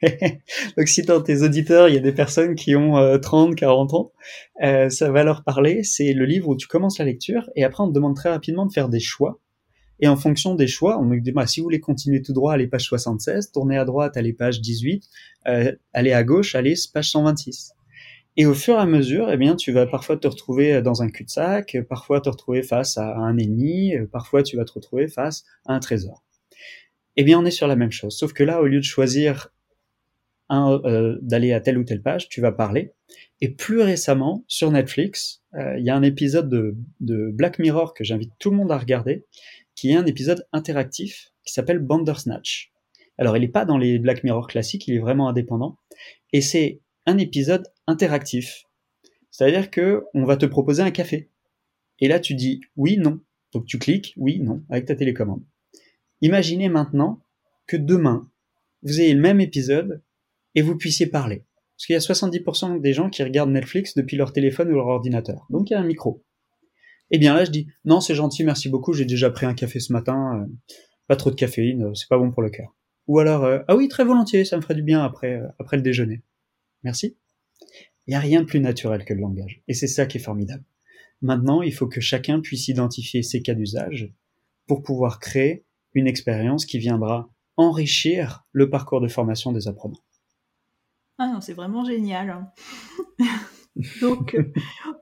Donc 0.76 0.88
si 0.88 1.02
dans 1.02 1.20
tes 1.20 1.42
auditeurs, 1.42 1.88
il 1.88 1.94
y 1.94 1.98
a 1.98 2.00
des 2.00 2.12
personnes 2.12 2.54
qui 2.54 2.76
ont 2.76 3.18
30, 3.20 3.50
euh, 3.50 3.54
40 3.54 3.94
ans, 3.94 4.12
euh, 4.62 4.88
ça 4.90 5.10
va 5.10 5.24
leur 5.24 5.44
parler. 5.44 5.82
C'est 5.82 6.12
le 6.12 6.24
livre 6.24 6.48
où 6.48 6.56
tu 6.56 6.68
commences 6.68 6.98
la 6.98 7.04
lecture 7.04 7.50
et 7.56 7.64
après 7.64 7.82
on 7.82 7.88
te 7.88 7.94
demande 7.94 8.14
très 8.14 8.30
rapidement 8.30 8.66
de 8.66 8.72
faire 8.72 8.88
des 8.88 9.00
choix. 9.00 9.40
Et 10.00 10.06
en 10.06 10.14
fonction 10.14 10.54
des 10.54 10.68
choix, 10.68 11.00
on 11.00 11.04
me 11.04 11.18
dit, 11.18 11.32
bah, 11.32 11.48
si 11.48 11.58
vous 11.58 11.64
voulez 11.64 11.80
continuer 11.80 12.22
tout 12.22 12.32
droit, 12.32 12.52
allez 12.52 12.68
page 12.68 12.84
76, 12.84 13.50
tournez 13.50 13.76
à 13.76 13.84
droite, 13.84 14.16
allez 14.16 14.32
page 14.32 14.60
18, 14.60 15.04
euh, 15.48 15.72
allez 15.92 16.12
à 16.12 16.22
gauche, 16.22 16.54
allez 16.54 16.74
page 16.94 17.10
126. 17.10 17.72
Et 18.36 18.46
au 18.46 18.54
fur 18.54 18.76
et 18.76 18.78
à 18.78 18.86
mesure, 18.86 19.28
eh 19.32 19.36
bien, 19.36 19.56
tu 19.56 19.72
vas 19.72 19.86
parfois 19.86 20.16
te 20.16 20.28
retrouver 20.28 20.80
dans 20.82 21.02
un 21.02 21.08
cul-de-sac, 21.08 21.78
parfois 21.88 22.20
te 22.20 22.28
retrouver 22.28 22.62
face 22.62 22.96
à 22.96 23.16
un 23.16 23.36
ennemi, 23.38 23.94
parfois 24.12 24.44
tu 24.44 24.56
vas 24.56 24.64
te 24.64 24.70
retrouver 24.70 25.08
face 25.08 25.42
à 25.66 25.72
un 25.72 25.80
trésor. 25.80 26.22
Eh 27.16 27.24
bien, 27.24 27.40
on 27.40 27.44
est 27.44 27.50
sur 27.50 27.66
la 27.66 27.74
même 27.74 27.90
chose. 27.90 28.16
Sauf 28.16 28.32
que 28.32 28.44
là, 28.44 28.62
au 28.62 28.66
lieu 28.66 28.78
de 28.78 28.84
choisir 28.84 29.48
euh, 30.50 31.18
d'aller 31.20 31.52
à 31.52 31.60
telle 31.60 31.78
ou 31.78 31.84
telle 31.84 32.02
page, 32.02 32.28
tu 32.28 32.40
vas 32.40 32.52
parler. 32.52 32.92
Et 33.40 33.50
plus 33.50 33.80
récemment, 33.80 34.44
sur 34.48 34.70
Netflix, 34.70 35.42
euh, 35.54 35.78
il 35.78 35.84
y 35.84 35.90
a 35.90 35.96
un 35.96 36.02
épisode 36.02 36.48
de, 36.48 37.30
Black 37.30 37.58
Mirror 37.58 37.94
que 37.94 38.04
j'invite 38.04 38.32
tout 38.38 38.50
le 38.50 38.56
monde 38.56 38.72
à 38.72 38.78
regarder, 38.78 39.26
qui 39.74 39.90
est 39.90 39.96
un 39.96 40.06
épisode 40.06 40.46
interactif 40.52 41.32
qui 41.44 41.52
s'appelle 41.52 41.78
Bandersnatch. 41.78 42.72
Alors, 43.18 43.36
il 43.36 43.40
n'est 43.40 43.48
pas 43.48 43.64
dans 43.64 43.78
les 43.78 43.98
Black 43.98 44.24
Mirror 44.24 44.46
classiques, 44.46 44.88
il 44.88 44.94
est 44.94 45.00
vraiment 45.00 45.28
indépendant. 45.28 45.76
Et 46.32 46.40
c'est 46.40 46.80
un 47.06 47.18
épisode 47.18 47.66
interactif. 47.86 48.64
C'est-à-dire 49.30 49.70
que 49.70 50.04
on 50.14 50.24
va 50.24 50.36
te 50.36 50.46
proposer 50.46 50.82
un 50.82 50.90
café. 50.90 51.30
Et 52.00 52.08
là, 52.08 52.20
tu 52.20 52.34
dis 52.34 52.60
oui, 52.76 52.96
non. 52.96 53.20
Donc 53.52 53.66
tu 53.66 53.78
cliques 53.78 54.14
oui, 54.16 54.40
non 54.40 54.62
avec 54.68 54.86
ta 54.86 54.94
télécommande. 54.94 55.42
Imaginez 56.20 56.68
maintenant 56.68 57.20
que 57.66 57.76
demain, 57.76 58.30
vous 58.82 59.00
ayez 59.00 59.14
le 59.14 59.20
même 59.20 59.40
épisode 59.40 60.02
et 60.58 60.62
vous 60.62 60.76
puissiez 60.76 61.06
parler. 61.06 61.44
Parce 61.76 61.86
qu'il 61.86 61.94
y 61.94 61.96
a 61.96 62.00
70% 62.00 62.80
des 62.80 62.92
gens 62.92 63.10
qui 63.10 63.22
regardent 63.22 63.52
Netflix 63.52 63.94
depuis 63.94 64.16
leur 64.16 64.32
téléphone 64.32 64.72
ou 64.72 64.74
leur 64.74 64.88
ordinateur. 64.88 65.46
Donc 65.50 65.70
il 65.70 65.74
y 65.74 65.76
a 65.76 65.80
un 65.80 65.86
micro. 65.86 66.24
Et 67.12 67.16
eh 67.16 67.18
bien 67.18 67.32
là, 67.32 67.44
je 67.44 67.52
dis, 67.52 67.68
non, 67.84 68.00
c'est 68.00 68.16
gentil, 68.16 68.42
merci 68.42 68.68
beaucoup, 68.68 68.92
j'ai 68.92 69.04
déjà 69.04 69.30
pris 69.30 69.46
un 69.46 69.54
café 69.54 69.78
ce 69.78 69.92
matin, 69.92 70.42
euh, 70.42 70.52
pas 71.06 71.14
trop 71.14 71.30
de 71.30 71.36
caféine, 71.36 71.84
euh, 71.84 71.94
c'est 71.94 72.08
pas 72.08 72.18
bon 72.18 72.32
pour 72.32 72.42
le 72.42 72.50
cœur. 72.50 72.74
Ou 73.06 73.20
alors, 73.20 73.44
euh, 73.44 73.60
ah 73.68 73.76
oui, 73.76 73.86
très 73.86 74.04
volontiers, 74.04 74.44
ça 74.44 74.56
me 74.56 74.62
ferait 74.62 74.74
du 74.74 74.82
bien 74.82 75.04
après, 75.04 75.40
après 75.60 75.76
le 75.76 75.82
déjeuner. 75.84 76.22
Merci. 76.82 77.16
Il 78.08 78.10
n'y 78.10 78.16
a 78.16 78.20
rien 78.20 78.40
de 78.40 78.46
plus 78.46 78.58
naturel 78.58 79.04
que 79.04 79.14
le 79.14 79.20
langage. 79.20 79.62
Et 79.68 79.74
c'est 79.74 79.86
ça 79.86 80.06
qui 80.06 80.18
est 80.18 80.20
formidable. 80.20 80.64
Maintenant, 81.22 81.62
il 81.62 81.72
faut 81.72 81.86
que 81.86 82.00
chacun 82.00 82.40
puisse 82.40 82.66
identifier 82.66 83.22
ses 83.22 83.42
cas 83.42 83.54
d'usage 83.54 84.12
pour 84.66 84.82
pouvoir 84.82 85.20
créer 85.20 85.64
une 85.94 86.08
expérience 86.08 86.66
qui 86.66 86.80
viendra 86.80 87.30
enrichir 87.56 88.44
le 88.50 88.68
parcours 88.68 89.00
de 89.00 89.08
formation 89.08 89.52
des 89.52 89.68
apprenants. 89.68 90.02
Ah 91.18 91.26
non, 91.26 91.40
c'est 91.40 91.52
vraiment 91.52 91.84
génial. 91.84 92.30
Hein. 92.30 92.52
Donc, 94.00 94.34
euh, 94.34 94.52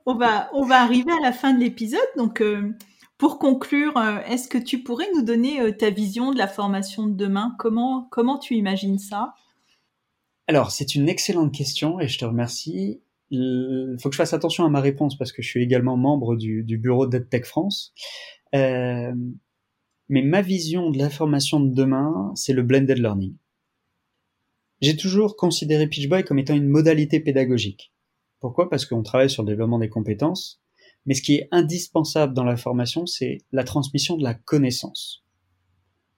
on, 0.05 0.15
va, 0.15 0.49
on 0.53 0.65
va 0.65 0.81
arriver 0.81 1.11
à 1.11 1.21
la 1.21 1.31
fin 1.31 1.53
de 1.53 1.59
l'épisode. 1.59 1.99
Donc, 2.17 2.41
euh, 2.41 2.73
pour 3.17 3.37
conclure, 3.37 3.95
euh, 3.97 4.19
est-ce 4.27 4.47
que 4.47 4.57
tu 4.57 4.83
pourrais 4.83 5.07
nous 5.15 5.21
donner 5.21 5.75
ta 5.77 5.91
vision 5.91 6.31
de 6.31 6.37
la 6.37 6.47
formation 6.47 7.05
de 7.05 7.15
demain? 7.15 7.55
Comment, 7.59 8.07
comment 8.11 8.39
tu 8.39 8.55
imagines 8.55 8.97
ça? 8.97 9.33
Alors, 10.47 10.71
c'est 10.71 10.95
une 10.95 11.07
excellente 11.07 11.53
question 11.53 11.99
et 11.99 12.07
je 12.07 12.17
te 12.17 12.25
remercie. 12.25 13.01
Il 13.29 13.97
faut 14.01 14.09
que 14.09 14.15
je 14.15 14.21
fasse 14.21 14.33
attention 14.33 14.65
à 14.65 14.69
ma 14.69 14.79
réponse 14.79 15.17
parce 15.17 15.31
que 15.31 15.41
je 15.41 15.49
suis 15.49 15.61
également 15.61 15.97
membre 15.97 16.35
du, 16.35 16.63
du 16.63 16.77
bureau 16.77 17.05
d'EdTech 17.05 17.45
France. 17.45 17.93
mais 18.53 19.11
ma 20.09 20.41
vision 20.41 20.89
de 20.89 20.97
la 20.97 21.09
formation 21.09 21.59
de 21.59 21.73
demain, 21.73 22.31
c'est 22.35 22.53
le 22.53 22.63
blended 22.63 22.97
learning. 22.97 23.35
J'ai 24.79 24.95
toujours 24.95 25.35
considéré 25.35 25.87
Pitchboy 25.87 26.23
comme 26.23 26.37
étant 26.37 26.55
une 26.55 26.67
modalité 26.67 27.19
pédagogique. 27.19 27.91
Pourquoi? 28.39 28.69
Parce 28.69 28.85
qu'on 28.85 29.01
travaille 29.01 29.29
sur 29.29 29.41
le 29.43 29.47
développement 29.47 29.79
des 29.79 29.89
compétences, 29.89 30.61
mais 31.07 31.15
ce 31.15 31.23
qui 31.23 31.35
est 31.35 31.47
indispensable 31.51 32.33
dans 32.33 32.43
la 32.43 32.57
formation, 32.57 33.07
c'est 33.07 33.39
la 33.51 33.63
transmission 33.63 34.17
de 34.17 34.23
la 34.23 34.35
connaissance. 34.35 35.23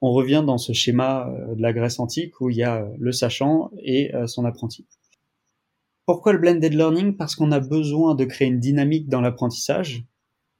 On 0.02 0.12
revient 0.12 0.44
dans 0.46 0.58
ce 0.58 0.74
schéma 0.74 1.30
euh, 1.30 1.56
de 1.56 1.62
la 1.62 1.74
Grèce 1.74 2.00
antique 2.00 2.42
où 2.42 2.50
il 2.50 2.58
y 2.58 2.64
a 2.64 2.84
euh, 2.84 2.90
le 2.98 3.12
sachant 3.12 3.72
et 3.82 4.14
euh, 4.16 4.28
son 4.28 4.46
apprenti. 4.46 4.88
Pourquoi 6.06 6.34
le 6.34 6.40
blended 6.40 6.74
learning? 6.74 7.16
Parce 7.16 7.36
qu'on 7.36 7.52
a 7.52 7.60
besoin 7.60 8.16
de 8.16 8.26
créer 8.26 8.48
une 8.48 8.60
dynamique 8.60 9.08
dans 9.08 9.22
l'apprentissage, 9.22 10.04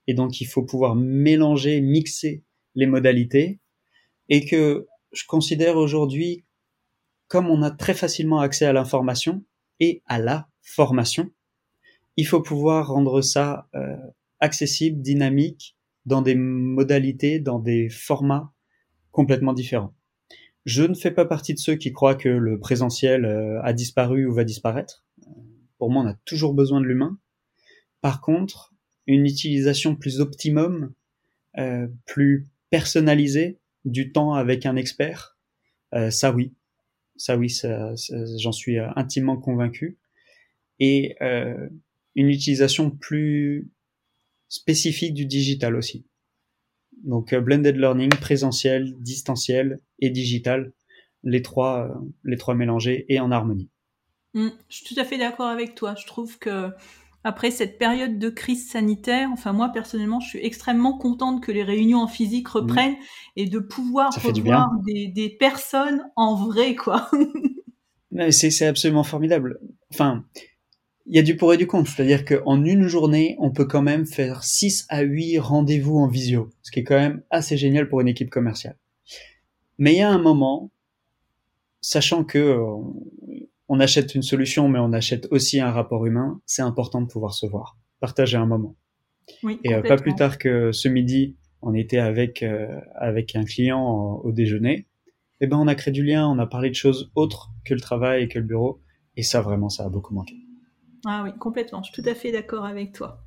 et 0.06 0.14
donc 0.14 0.40
il 0.40 0.46
faut 0.46 0.62
pouvoir 0.62 0.94
mélanger, 0.94 1.80
mixer 1.80 2.44
les 2.74 2.86
modalités, 2.86 3.60
et 4.28 4.46
que 4.46 4.86
je 5.12 5.24
considère 5.26 5.76
aujourd'hui 5.76 6.44
comme 7.30 7.48
on 7.48 7.62
a 7.62 7.70
très 7.70 7.94
facilement 7.94 8.40
accès 8.40 8.66
à 8.66 8.72
l'information 8.72 9.44
et 9.78 10.02
à 10.06 10.18
la 10.18 10.48
formation, 10.62 11.30
il 12.16 12.26
faut 12.26 12.42
pouvoir 12.42 12.88
rendre 12.88 13.22
ça 13.22 13.68
euh, 13.76 13.96
accessible, 14.40 15.00
dynamique, 15.00 15.76
dans 16.06 16.22
des 16.22 16.34
modalités, 16.34 17.38
dans 17.38 17.60
des 17.60 17.88
formats 17.88 18.52
complètement 19.12 19.52
différents. 19.52 19.94
Je 20.64 20.82
ne 20.82 20.94
fais 20.94 21.12
pas 21.12 21.24
partie 21.24 21.54
de 21.54 21.60
ceux 21.60 21.76
qui 21.76 21.92
croient 21.92 22.16
que 22.16 22.28
le 22.28 22.58
présentiel 22.58 23.24
euh, 23.24 23.62
a 23.62 23.72
disparu 23.72 24.26
ou 24.26 24.34
va 24.34 24.42
disparaître. 24.42 25.04
Pour 25.78 25.88
moi, 25.88 26.02
on 26.02 26.08
a 26.08 26.14
toujours 26.24 26.52
besoin 26.52 26.80
de 26.80 26.86
l'humain. 26.86 27.16
Par 28.00 28.20
contre, 28.20 28.74
une 29.06 29.24
utilisation 29.24 29.94
plus 29.94 30.18
optimum, 30.18 30.92
euh, 31.58 31.86
plus 32.06 32.48
personnalisée 32.70 33.60
du 33.84 34.10
temps 34.10 34.34
avec 34.34 34.66
un 34.66 34.74
expert, 34.74 35.36
ça 36.10 36.30
oui, 36.30 36.54
ça 37.20 37.36
oui, 37.36 37.54
j'en 38.38 38.52
suis 38.52 38.78
euh, 38.78 38.88
intimement 38.96 39.36
convaincu. 39.36 39.98
Et 40.78 41.16
euh, 41.20 41.68
une 42.14 42.30
utilisation 42.30 42.90
plus 42.90 43.70
spécifique 44.48 45.12
du 45.12 45.26
digital 45.26 45.76
aussi. 45.76 46.06
Donc 47.04 47.34
euh, 47.34 47.40
blended 47.42 47.76
learning, 47.76 48.08
présentiel, 48.08 48.98
distanciel 49.00 49.80
et 49.98 50.08
digital, 50.08 50.72
les 51.22 51.42
trois, 51.42 51.94
les 52.24 52.38
trois 52.38 52.54
mélangés 52.54 53.04
et 53.10 53.20
en 53.20 53.30
harmonie. 53.30 53.68
Mmh, 54.32 54.48
je 54.70 54.76
suis 54.76 54.94
tout 54.94 54.98
à 54.98 55.04
fait 55.04 55.18
d'accord 55.18 55.48
avec 55.48 55.74
toi. 55.74 55.94
Je 55.96 56.06
trouve 56.06 56.38
que 56.38 56.70
après 57.24 57.50
cette 57.50 57.78
période 57.78 58.18
de 58.18 58.30
crise 58.30 58.70
sanitaire, 58.70 59.28
enfin 59.32 59.52
moi 59.52 59.70
personnellement, 59.70 60.20
je 60.20 60.28
suis 60.28 60.44
extrêmement 60.44 60.96
contente 60.96 61.42
que 61.42 61.52
les 61.52 61.62
réunions 61.62 62.00
en 62.00 62.08
physique 62.08 62.48
mmh. 62.48 62.58
reprennent 62.58 62.96
et 63.36 63.46
de 63.46 63.58
pouvoir 63.58 64.10
revoir 64.22 64.70
des, 64.86 65.08
des, 65.08 65.28
personnes 65.28 66.02
en 66.16 66.34
vrai, 66.34 66.74
quoi. 66.74 67.10
c'est 68.30 68.66
absolument 68.66 69.04
formidable. 69.04 69.60
Enfin, 69.92 70.24
il 71.06 71.16
y 71.16 71.18
a 71.18 71.22
du 71.22 71.36
pour 71.36 71.52
et 71.52 71.56
du 71.56 71.66
contre. 71.66 71.90
C'est-à-dire 71.90 72.24
qu'en 72.24 72.64
une 72.64 72.86
journée, 72.86 73.36
on 73.38 73.50
peut 73.50 73.64
quand 73.64 73.82
même 73.82 74.06
faire 74.06 74.44
6 74.44 74.86
à 74.88 75.02
8 75.02 75.38
rendez-vous 75.38 75.98
en 75.98 76.06
visio, 76.06 76.50
ce 76.62 76.70
qui 76.70 76.80
est 76.80 76.84
quand 76.84 76.98
même 76.98 77.22
assez 77.30 77.56
génial 77.56 77.88
pour 77.88 78.00
une 78.00 78.08
équipe 78.08 78.30
commerciale. 78.30 78.76
Mais 79.78 79.94
il 79.94 79.98
y 79.98 80.02
a 80.02 80.10
un 80.10 80.22
moment, 80.22 80.70
sachant 81.80 82.22
que 82.22 82.38
euh, 82.38 82.76
on 83.70 83.78
achète 83.78 84.16
une 84.16 84.22
solution, 84.22 84.68
mais 84.68 84.80
on 84.80 84.92
achète 84.92 85.28
aussi 85.30 85.60
un 85.60 85.70
rapport 85.70 86.04
humain, 86.04 86.42
c'est 86.44 86.60
important 86.60 87.00
de 87.00 87.06
pouvoir 87.06 87.32
se 87.32 87.46
voir, 87.46 87.78
partager 88.00 88.36
un 88.36 88.44
moment. 88.44 88.76
et 89.44 89.74
euh, 89.74 89.80
pas 89.80 89.96
plus 89.96 90.14
tard 90.16 90.38
que 90.38 90.72
ce 90.72 90.88
midi, 90.88 91.36
on 91.62 91.72
était 91.72 91.98
avec 91.98 92.42
euh, 92.42 92.80
avec 92.96 93.36
un 93.36 93.44
client 93.44 94.20
au 94.24 94.32
déjeuner. 94.32 94.88
Et 95.42 95.44
eh 95.44 95.46
ben 95.46 95.56
on 95.56 95.68
a 95.68 95.74
créé 95.76 95.92
du 95.92 96.04
lien, 96.04 96.28
on 96.28 96.38
a 96.38 96.46
parlé 96.46 96.68
de 96.68 96.74
choses 96.74 97.12
autres 97.14 97.50
que 97.64 97.72
le 97.72 97.80
travail 97.80 98.24
et 98.24 98.28
que 98.28 98.40
le 98.40 98.44
bureau, 98.44 98.82
et 99.16 99.22
ça 99.22 99.40
vraiment 99.40 99.68
ça 99.68 99.84
a 99.84 99.88
beaucoup 99.88 100.14
manqué. 100.14 100.34
Ah 101.06 101.22
oui, 101.24 101.30
complètement. 101.38 101.82
Je 101.82 101.92
suis 101.92 102.02
tout 102.02 102.08
à 102.08 102.14
fait 102.14 102.32
d'accord 102.32 102.66
avec 102.66 102.92
toi. 102.92 103.24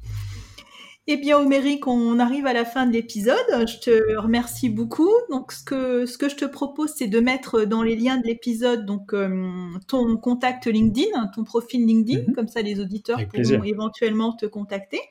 Eh 1.05 1.17
bien, 1.17 1.37
Oméric, 1.37 1.85
on 1.85 2.17
arrive 2.17 2.45
à 2.45 2.53
la 2.53 2.63
fin 2.63 2.85
de 2.85 2.93
l'épisode. 2.93 3.35
Je 3.49 3.77
te 3.77 4.17
remercie 4.17 4.69
beaucoup. 4.69 5.11
Donc, 5.29 5.51
ce 5.51 5.61
que, 5.61 6.05
ce 6.05 6.17
que 6.17 6.29
je 6.29 6.37
te 6.37 6.45
propose, 6.45 6.93
c'est 6.95 7.07
de 7.07 7.19
mettre 7.19 7.65
dans 7.65 7.83
les 7.83 7.97
liens 7.97 8.17
de 8.17 8.25
l'épisode 8.25 8.85
donc 8.85 9.13
euh, 9.13 9.51
ton 9.89 10.15
contact 10.15 10.65
LinkedIn, 10.65 11.27
ton 11.35 11.43
profil 11.43 11.85
LinkedIn, 11.85 12.21
mhm. 12.27 12.33
comme 12.33 12.47
ça 12.47 12.61
les 12.61 12.79
auditeurs 12.79 13.19
pourront 13.27 13.63
éventuellement 13.63 14.31
te 14.31 14.45
contacter. 14.45 15.01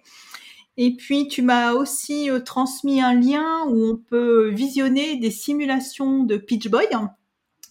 Et 0.79 0.97
puis, 0.97 1.29
tu 1.29 1.43
m'as 1.43 1.73
aussi 1.73 2.31
euh, 2.31 2.41
transmis 2.41 3.03
un 3.03 3.13
lien 3.13 3.67
où 3.69 3.85
on 3.85 3.97
peut 3.99 4.49
visionner 4.49 5.17
des 5.17 5.31
simulations 5.31 6.25
de 6.25 6.39
Pitch 6.39 6.69
Boy. 6.69 6.87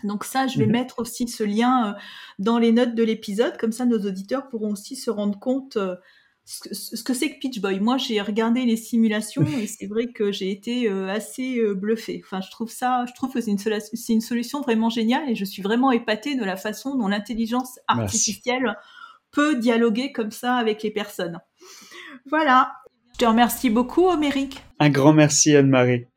Donc 0.04 0.26
ça, 0.26 0.46
je 0.46 0.60
vais 0.60 0.68
mhm. 0.68 0.74
mettre 0.74 1.00
aussi 1.00 1.28
ce 1.28 1.44
lien 1.44 1.88
euh, 1.88 2.00
dans 2.38 2.60
les 2.60 2.72
notes 2.72 2.94
de 2.94 3.04
l'épisode, 3.04 3.58
comme 3.58 3.72
ça 3.72 3.86
nos 3.86 4.06
auditeurs 4.06 4.48
pourront 4.48 4.74
aussi 4.74 4.96
se 4.96 5.10
rendre 5.10 5.40
compte 5.40 5.80
ce 6.46 7.04
que 7.04 7.14
c'est 7.14 7.32
que 7.32 7.40
Pitch 7.40 7.62
Boy. 7.62 7.80
Moi, 7.80 7.98
j'ai 7.98 8.20
regardé 8.22 8.66
les 8.66 8.76
simulations 8.76 9.46
et 9.62 9.68
c'est 9.68 9.88
vrai 9.88 10.08
que 10.08 10.32
j'ai 10.32 10.52
été 10.52 10.90
euh, 10.90 11.08
assez 11.08 11.60
euh, 11.60 11.74
bluffée. 11.74 12.22
Enfin, 12.26 12.42
je 12.42 12.50
trouve 12.50 12.72
ça, 12.72 13.06
je 13.08 13.14
trouve 13.14 13.34
que 13.34 13.42
c'est 13.42 13.52
une, 14.14 14.22
solution 14.22 14.62
vraiment 14.62 14.90
géniale 14.90 15.30
et 15.30 15.36
je 15.36 15.46
suis 15.46 15.62
vraiment 15.62 15.92
épatée 15.92 16.36
de 16.36 16.44
la 16.44 16.58
façon 16.58 16.96
dont 16.96 17.08
l'intelligence 17.08 17.80
artificielle 17.88 18.76
peut 19.32 19.56
dialoguer 19.56 20.12
comme 20.12 20.32
ça 20.32 20.56
avec 20.56 20.84
les 20.84 20.92
personnes. 20.92 21.40
Voilà. 22.30 22.74
Je 23.14 23.20
te 23.20 23.26
remercie 23.26 23.70
beaucoup, 23.70 24.08
Oméric. 24.08 24.62
Un 24.80 24.90
grand 24.90 25.14
merci, 25.14 25.56
Anne-Marie. 25.56 26.08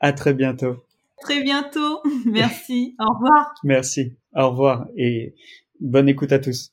À 0.00 0.12
très 0.12 0.34
bientôt. 0.34 0.76
Très 1.20 1.42
bientôt. 1.42 2.00
Merci. 2.26 2.96
Au 2.98 3.14
revoir. 3.14 3.54
Merci. 3.62 4.16
Au 4.34 4.50
revoir 4.50 4.86
et 4.96 5.34
bonne 5.78 6.08
écoute 6.08 6.32
à 6.32 6.40
tous. 6.40 6.72